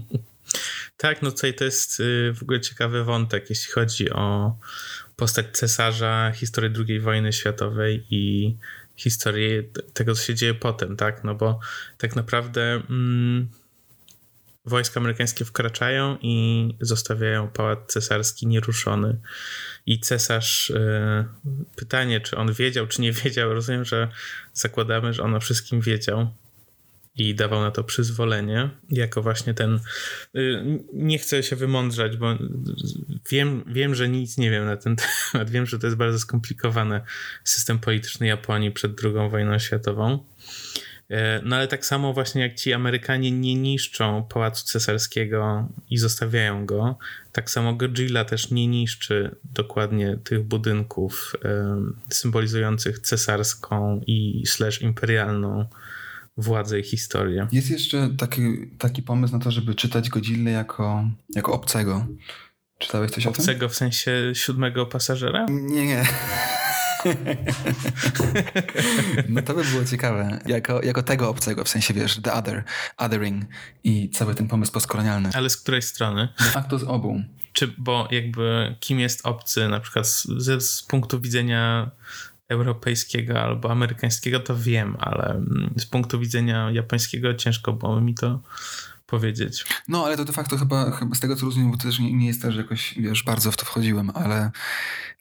[0.96, 4.56] tak, no tutaj to jest y, w ogóle ciekawy wątek, jeśli chodzi o
[5.16, 8.56] postać cesarza, historię II wojny światowej i
[8.96, 9.62] historię
[9.94, 11.24] tego, co się dzieje potem, tak?
[11.24, 11.60] No bo
[11.98, 13.48] tak naprawdę mm,
[14.68, 19.20] wojska amerykańskie wkraczają i zostawiają pałac cesarski nieruszony.
[19.86, 21.24] I cesarz, y,
[21.76, 24.08] pytanie, czy on wiedział, czy nie wiedział, rozumiem, że
[24.52, 26.30] zakładamy, że on o wszystkim wiedział
[27.18, 29.80] i dawał na to przyzwolenie, jako właśnie ten.
[30.36, 30.62] Y,
[30.92, 32.26] nie chcę się wymądrzać, bo
[33.30, 34.96] wiem, wiem, że nic nie wiem na ten
[35.32, 35.50] temat.
[35.50, 37.00] Wiem, że to jest bardzo skomplikowany
[37.44, 40.24] system polityczny Japonii przed II wojną światową.
[41.10, 46.66] E, no ale tak samo właśnie jak ci Amerykanie nie niszczą pałacu cesarskiego i zostawiają
[46.66, 46.98] go,
[47.32, 51.36] tak samo Godzilla też nie niszczy dokładnie tych budynków
[52.10, 55.66] symbolizujących cesarską i slash imperialną
[56.36, 57.46] władzę i historię.
[57.52, 58.42] Jest jeszcze taki,
[58.78, 62.06] taki pomysł na to, żeby czytać Godzilla jako, jako obcego.
[62.78, 63.42] Czytałeś coś obcego o tym?
[63.42, 65.46] Obcego w sensie siódmego pasażera?
[65.50, 66.04] Nie, nie.
[69.28, 70.38] No to by było ciekawe.
[70.46, 72.64] Jako, jako tego obcego, w sensie wiesz, the other,
[72.96, 73.44] othering
[73.84, 75.30] i cały ten pomysł postkolonialny.
[75.34, 76.28] Ale z której strony?
[76.38, 77.22] De facto z obu.
[77.52, 81.90] Czy, bo jakby kim jest obcy, na przykład z, z punktu widzenia
[82.48, 85.42] europejskiego albo amerykańskiego to wiem, ale
[85.76, 88.40] z punktu widzenia japońskiego ciężko było mi to
[89.08, 89.64] powiedzieć.
[89.88, 92.12] No, ale to de facto chyba, chyba z tego co rozumiem, bo to też nie,
[92.12, 94.50] nie jest też jakoś, wiesz, bardzo w to wchodziłem, ale,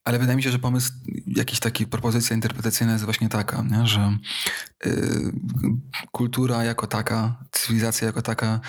[0.04, 0.92] ale wydaje mi się, że pomysł,
[1.28, 3.88] jakiś taki propozycja interpretacyjna jest właśnie taka, nie?
[3.88, 4.18] że
[4.86, 5.32] y,
[6.12, 8.60] kultura jako taka, cywilizacja jako taka,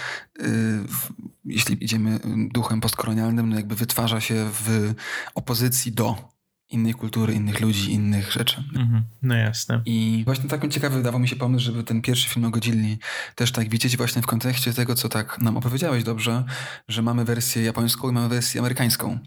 [0.41, 0.43] y,
[0.89, 1.09] w,
[1.45, 2.21] jeśli idziemy
[2.55, 4.95] duchem postkolonialnym, no jakby wytwarza się w
[5.35, 6.38] opozycji do
[6.71, 8.65] innej kultury, innych ludzi, innych rzeczy.
[8.77, 9.83] Mhm, no jasne.
[9.85, 12.99] I właśnie taką ciekawy wydawał mi się pomysł, żeby ten pierwszy film o Godzilli
[13.35, 16.45] też tak widzieć właśnie w kontekście tego, co tak nam opowiedziałeś dobrze,
[16.89, 19.19] że mamy wersję japońską i mamy wersję amerykańską.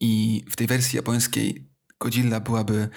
[0.00, 1.68] I w tej wersji japońskiej
[2.00, 2.88] Godzilla byłaby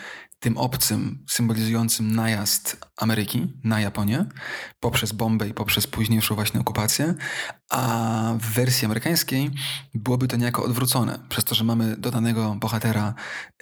[0.42, 4.26] tym obcym symbolizującym najazd Ameryki na Japonię
[4.80, 7.16] poprzez bombę i poprzez późniejszą właśnie okupację,
[7.70, 9.52] a w wersji amerykańskiej
[9.94, 13.14] byłoby to niejako odwrócone, przez to, że mamy dodanego bohatera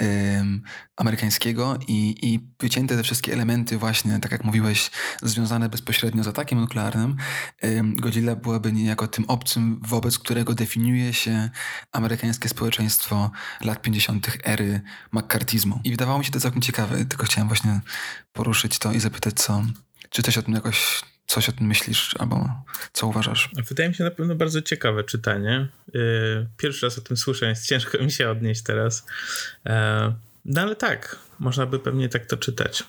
[0.02, 0.64] ym,
[0.98, 6.60] amerykańskiego i, i wycięte te wszystkie elementy właśnie, tak jak mówiłeś, związane bezpośrednio z atakiem
[6.60, 7.16] nuklearnym,
[7.64, 11.50] ym, Godzilla byłaby niejako tym obcym, wobec którego definiuje się
[11.92, 14.38] amerykańskie społeczeństwo lat 50.
[14.44, 15.80] ery McCarthyzmu.
[15.84, 17.82] I wydawało mi się to całkiem ciekawe, tylko chciałem właśnie
[18.34, 19.64] poruszyć to i zapytać, co,
[20.10, 22.50] czy o tym jakoś coś o tym myślisz, albo
[22.94, 23.50] co uważasz?
[23.70, 25.68] Wydaje mi się na pewno bardzo ciekawe czytanie.
[25.96, 29.06] Y, pierwszy raz o tym słyszę, więc ciężko mi się odnieść teraz.
[29.66, 30.14] E,
[30.46, 32.84] no ale tak, można by pewnie tak to czytać.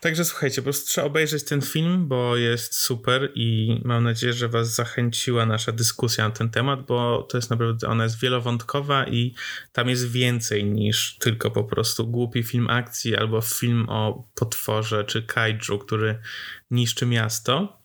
[0.00, 4.48] Także słuchajcie, po prostu trzeba obejrzeć ten film, bo jest super i mam nadzieję, że
[4.48, 9.34] Was zachęciła nasza dyskusja na ten temat, bo to jest naprawdę, ona jest wielowątkowa i
[9.72, 15.22] tam jest więcej niż tylko po prostu głupi film akcji albo film o potworze czy
[15.22, 16.18] kaiju, który
[16.70, 17.80] niszczy miasto.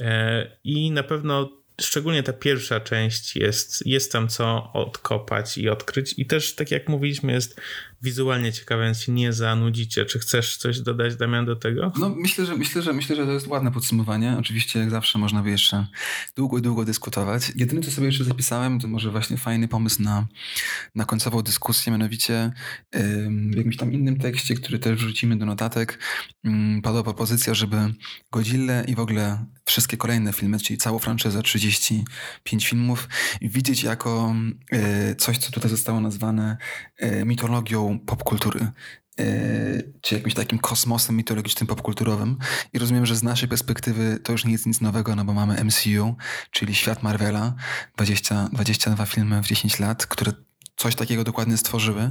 [0.00, 6.14] E, I na pewno szczególnie ta pierwsza część jest, jest tam co odkopać i odkryć.
[6.16, 7.60] I też, tak jak mówiliśmy, jest
[8.02, 10.04] wizualnie ciekawe, więc się nie zanudzicie.
[10.04, 11.92] Czy chcesz coś dodać, Damian, do tego?
[11.98, 14.36] No, myślę, że myślę, że myślę, że to jest ładne podsumowanie.
[14.38, 15.86] Oczywiście, jak zawsze, można by jeszcze
[16.36, 17.52] długo długo dyskutować.
[17.56, 20.26] Jedyne, co sobie jeszcze zapisałem, to może właśnie fajny pomysł na,
[20.94, 22.52] na końcową dyskusję, mianowicie
[23.52, 25.98] w jakimś tam innym tekście, który też wrzucimy do notatek,
[26.82, 27.94] padła propozycja, żeby
[28.32, 33.08] Godzilla i w ogóle wszystkie kolejne filmy, czyli całą franczyzę 35 filmów,
[33.42, 34.34] widzieć jako
[34.72, 36.56] e, coś, co tutaj zostało nazwane
[36.96, 37.24] e,
[37.98, 38.66] popkultury.
[39.20, 39.24] E,
[40.00, 42.38] czy jakimś takim kosmosem mitologicznym, popkulturowym.
[42.72, 45.64] I rozumiem, że z naszej perspektywy to już nie jest nic nowego, no bo mamy
[45.64, 46.16] MCU,
[46.50, 47.54] czyli świat Marvela,
[47.96, 50.32] 20, 22 filmy w 10 lat, które
[50.82, 52.10] coś takiego dokładnie stworzyły.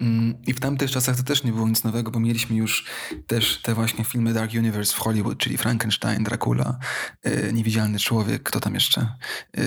[0.00, 2.84] Mm, I w tamtych czasach to też nie było nic nowego, bo mieliśmy już
[3.26, 6.78] też te właśnie filmy Dark Universe w Hollywood, czyli Frankenstein, Dracula,
[7.24, 9.16] yy, Niewidzialny Człowiek, kto tam jeszcze,
[9.56, 9.64] yy,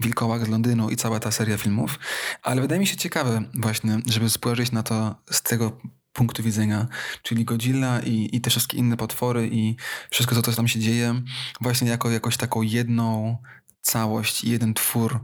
[0.00, 1.98] Wilkołak z Londynu i cała ta seria filmów.
[2.42, 5.80] Ale wydaje mi się ciekawe właśnie, żeby spojrzeć na to z tego
[6.12, 6.86] punktu widzenia,
[7.22, 9.76] czyli Godzilla i, i te wszystkie inne potwory i
[10.10, 11.22] wszystko, co, co tam się dzieje,
[11.60, 13.38] właśnie jako jakoś taką jedną
[13.80, 15.20] całość, jeden twór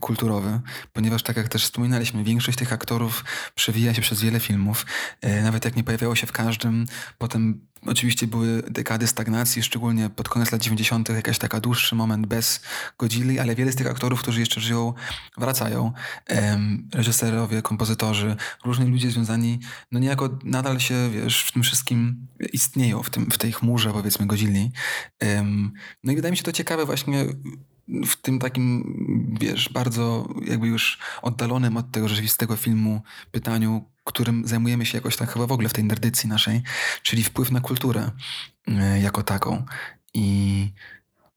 [0.00, 0.60] kulturowy,
[0.92, 4.86] ponieważ tak jak też wspominaliśmy, większość tych aktorów przewija się przez wiele filmów.
[5.20, 6.86] E, nawet jak nie pojawiało się w każdym,
[7.18, 11.08] potem oczywiście były dekady stagnacji, szczególnie pod koniec lat 90.
[11.08, 12.60] jakaś taka dłuższy moment bez
[12.98, 14.94] Godzilli, ale wiele z tych aktorów, którzy jeszcze żyją,
[15.36, 15.92] wracają.
[16.94, 19.60] reżyserowie, kompozytorzy, różni ludzie związani,
[19.92, 24.26] no niejako nadal się, wiesz, w tym wszystkim istnieją, w, tym, w tej chmurze, powiedzmy,
[24.26, 24.72] Godzilli.
[26.04, 27.26] no i wydaje mi się to ciekawe właśnie
[28.06, 34.86] w tym takim, wiesz, bardzo jakby już oddalonym od tego rzeczywistego filmu pytaniu, którym zajmujemy
[34.86, 36.62] się jakoś tak chyba w ogóle w tej nerdycji naszej,
[37.02, 38.10] czyli wpływ na kulturę
[38.68, 39.64] e, jako taką.
[40.14, 40.68] I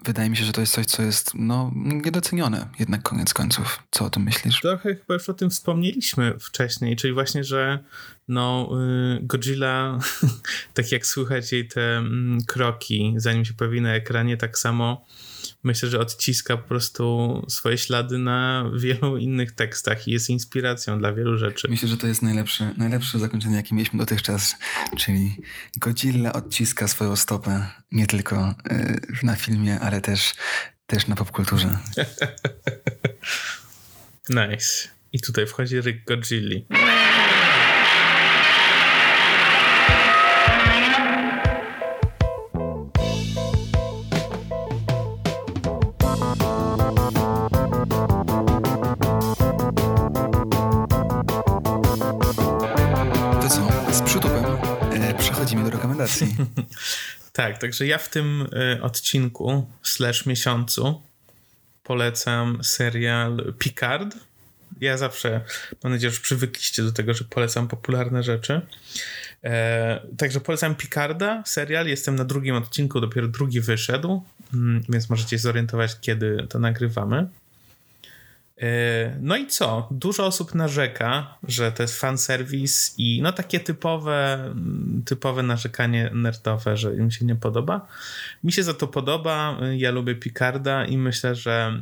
[0.04, 3.80] wydaje mi się, że to jest coś, co jest no, niedocenione jednak koniec końców.
[3.92, 4.62] Co o tym myślisz?
[4.62, 7.84] Trochę chyba już o tym wspomnieliśmy wcześniej, czyli właśnie, że
[8.28, 8.70] no,
[9.18, 10.00] y, Godzilla,
[10.74, 15.06] tak jak słychać jej te mm, kroki, zanim się pojawi na ekranie, tak samo
[15.64, 21.14] myślę, że odciska po prostu swoje ślady na wielu innych tekstach i jest inspiracją dla
[21.14, 21.68] wielu rzeczy.
[21.70, 24.56] Myślę, że to jest najlepsze, najlepsze zakończenie, jakie mieliśmy dotychczas,
[24.98, 25.36] czyli
[25.78, 30.34] Godzilla odciska swoją stopę nie tylko y, na filmie, ale też,
[30.86, 31.70] też na popkulturze.
[34.30, 34.90] nice.
[35.14, 36.66] I tutaj wchodzi Rick Godzilli.
[57.42, 61.02] Tak, także ja w tym y, odcinku slash miesiącu
[61.84, 64.16] polecam serial Picard.
[64.82, 65.42] Ja zawsze,
[65.84, 68.62] mam nadzieję, że przywykliście do tego, że polecam popularne rzeczy.
[69.44, 71.88] E, także polecam Picarda, serial.
[71.88, 74.24] Jestem na drugim odcinku, dopiero drugi wyszedł.
[74.54, 77.28] mm, więc możecie się zorientować, kiedy to nagrywamy.
[78.62, 79.88] E, no i co?
[79.92, 84.54] Dużo osób narzeka, że to jest fanserwis i no takie typowe,
[85.06, 87.88] typowe narzekanie nerdowe, że im się nie podoba.
[88.44, 91.80] Mi się za to podoba, ja lubię Picarda i myślę, że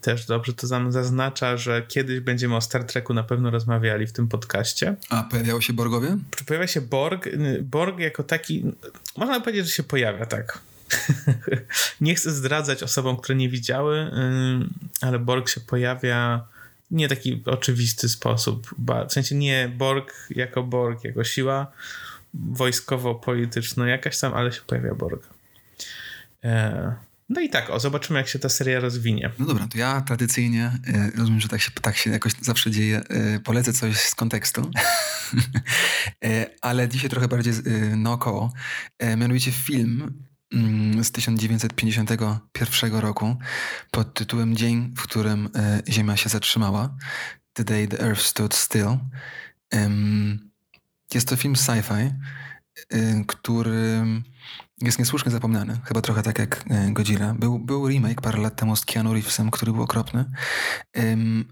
[0.00, 4.28] też dobrze to zaznacza, że kiedyś będziemy o Star Treku na pewno rozmawiali w tym
[4.28, 4.96] podcaście.
[5.10, 6.16] A pojawiało się Borgowie?
[6.46, 7.28] Pojawia się Borg.
[7.62, 8.64] Borg jako taki,
[9.16, 10.71] można powiedzieć, że się pojawia, tak
[12.00, 14.10] nie chcę zdradzać osobom, które nie widziały,
[15.00, 16.44] ale Borg się pojawia
[16.90, 18.74] nie taki oczywisty sposób.
[19.08, 21.72] W sensie nie Borg jako Borg, jako siła
[22.34, 25.28] wojskowo-polityczna jakaś tam, ale się pojawia Borg.
[26.44, 26.94] E,
[27.28, 29.30] no i tak, o, zobaczymy, jak się ta seria rozwinie.
[29.38, 33.00] No dobra, to ja tradycyjnie, e, rozumiem, że tak się, tak się jakoś zawsze dzieje,
[33.08, 34.70] e, polecę coś z kontekstu,
[36.60, 37.54] ale dzisiaj trochę bardziej
[37.96, 38.52] naokoło.
[39.16, 40.24] Mianowicie film
[41.02, 43.36] z 1951 roku
[43.90, 46.96] pod tytułem Dzień, w którym e, Ziemia się zatrzymała.
[47.52, 48.98] The Day the Earth Stood Still.
[51.14, 52.10] Jest to film sci-fi,
[52.90, 54.04] e, który
[54.80, 55.80] jest niesłusznie zapomniany.
[55.84, 57.34] Chyba trochę tak jak e, Godzilla.
[57.34, 60.24] Był, był remake parę lat temu z Keanu Reevesem, który był okropny.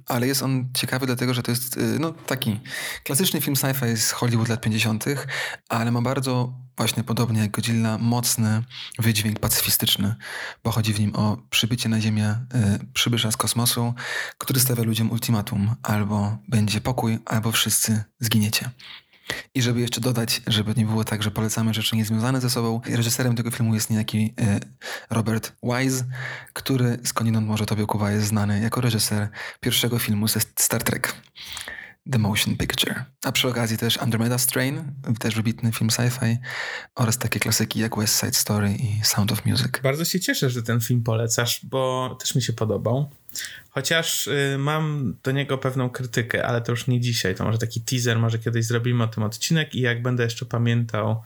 [0.06, 2.60] ale jest on ciekawy dlatego, że to jest no, taki
[3.04, 5.04] klasyczny film sci-fi z Hollywood lat 50.,
[5.68, 8.62] ale ma bardzo właśnie podobnie jak Godzilla, mocny
[8.98, 10.14] wydźwięk pacyfistyczny,
[10.64, 13.94] bo chodzi w nim o przybycie na Ziemię y, przybysza z kosmosu,
[14.38, 18.70] który stawia ludziom ultimatum: albo będzie pokój, albo wszyscy zginiecie.
[19.54, 23.36] I żeby jeszcze dodać, żeby nie było tak, że polecamy rzeczy niezwiązane ze sobą, reżyserem
[23.36, 24.60] tego filmu jest niejaki y,
[25.10, 26.04] Robert Wise,
[26.52, 29.28] który skądinąd może tobie kuwa jest znany jako reżyser
[29.60, 31.14] pierwszego filmu ze Star Trek.
[32.12, 33.04] The Motion Picture.
[33.24, 34.82] A przy okazji też Andromeda Strain,
[35.18, 36.36] też wybitny film sci-fi
[36.94, 39.80] oraz takie klasyki jak West Side Story i Sound of Music.
[39.82, 43.10] Bardzo się cieszę, że ten film polecasz, bo też mi się podobał.
[43.70, 47.34] Chociaż y, mam do niego pewną krytykę, ale to już nie dzisiaj.
[47.34, 51.22] To może taki teaser, może kiedyś zrobimy o tym odcinek i jak będę jeszcze pamiętał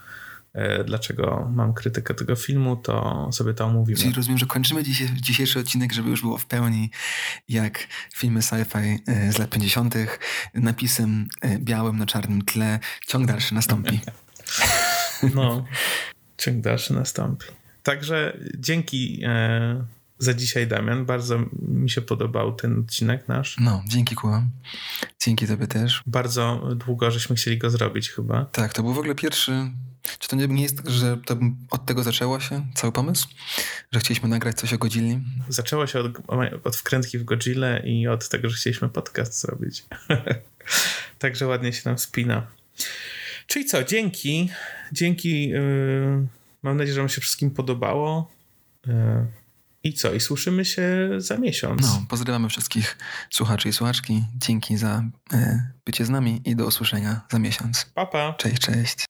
[0.85, 3.99] dlaczego mam krytykę tego filmu, to sobie to omówimy.
[3.99, 4.83] Czyli rozumiem, że kończymy
[5.21, 6.91] dzisiejszy odcinek, żeby już było w pełni
[7.49, 9.95] jak filmy sci-fi e, z lat 50.
[10.55, 12.79] napisem e, białym na czarnym tle.
[13.07, 14.01] Ciąg dalszy nastąpi.
[15.35, 15.65] No,
[16.39, 17.47] ciąg dalszy nastąpi.
[17.83, 19.23] Także dzięki
[20.25, 21.07] za dzisiaj, Damian.
[21.07, 23.57] Bardzo mi się podobał ten odcinek nasz.
[23.61, 24.43] No, dzięki Kuba.
[25.22, 26.03] Dzięki tobie też.
[26.07, 28.45] Bardzo długo żeśmy chcieli go zrobić chyba.
[28.45, 29.70] Tak, to był w ogóle pierwszy
[30.18, 31.37] czy to nie jest tak, że to
[31.70, 33.29] od tego zaczęło się cały pomysł?
[33.93, 35.20] Że chcieliśmy nagrać coś o Godzilli?
[35.49, 36.12] Zaczęło się od,
[36.64, 39.85] od wkrętki w Godzillę i od tego, że chcieliśmy podcast zrobić.
[41.18, 42.47] Także ładnie się nam spina.
[43.47, 44.51] Czyli co, dzięki.
[44.93, 45.49] Dzięki.
[45.49, 46.27] Yy,
[46.62, 48.31] mam nadzieję, że wam się wszystkim podobało.
[48.87, 48.95] Yy,
[49.85, 50.12] I co?
[50.12, 51.82] I słyszymy się za miesiąc.
[51.82, 52.99] No, pozdrawiamy wszystkich
[53.30, 54.24] słuchaczy i słuchaczki.
[54.37, 55.39] Dzięki za yy,
[55.85, 57.87] bycie z nami i do usłyszenia za miesiąc.
[57.95, 58.32] Pa, pa.
[58.32, 59.05] Cześć, cześć.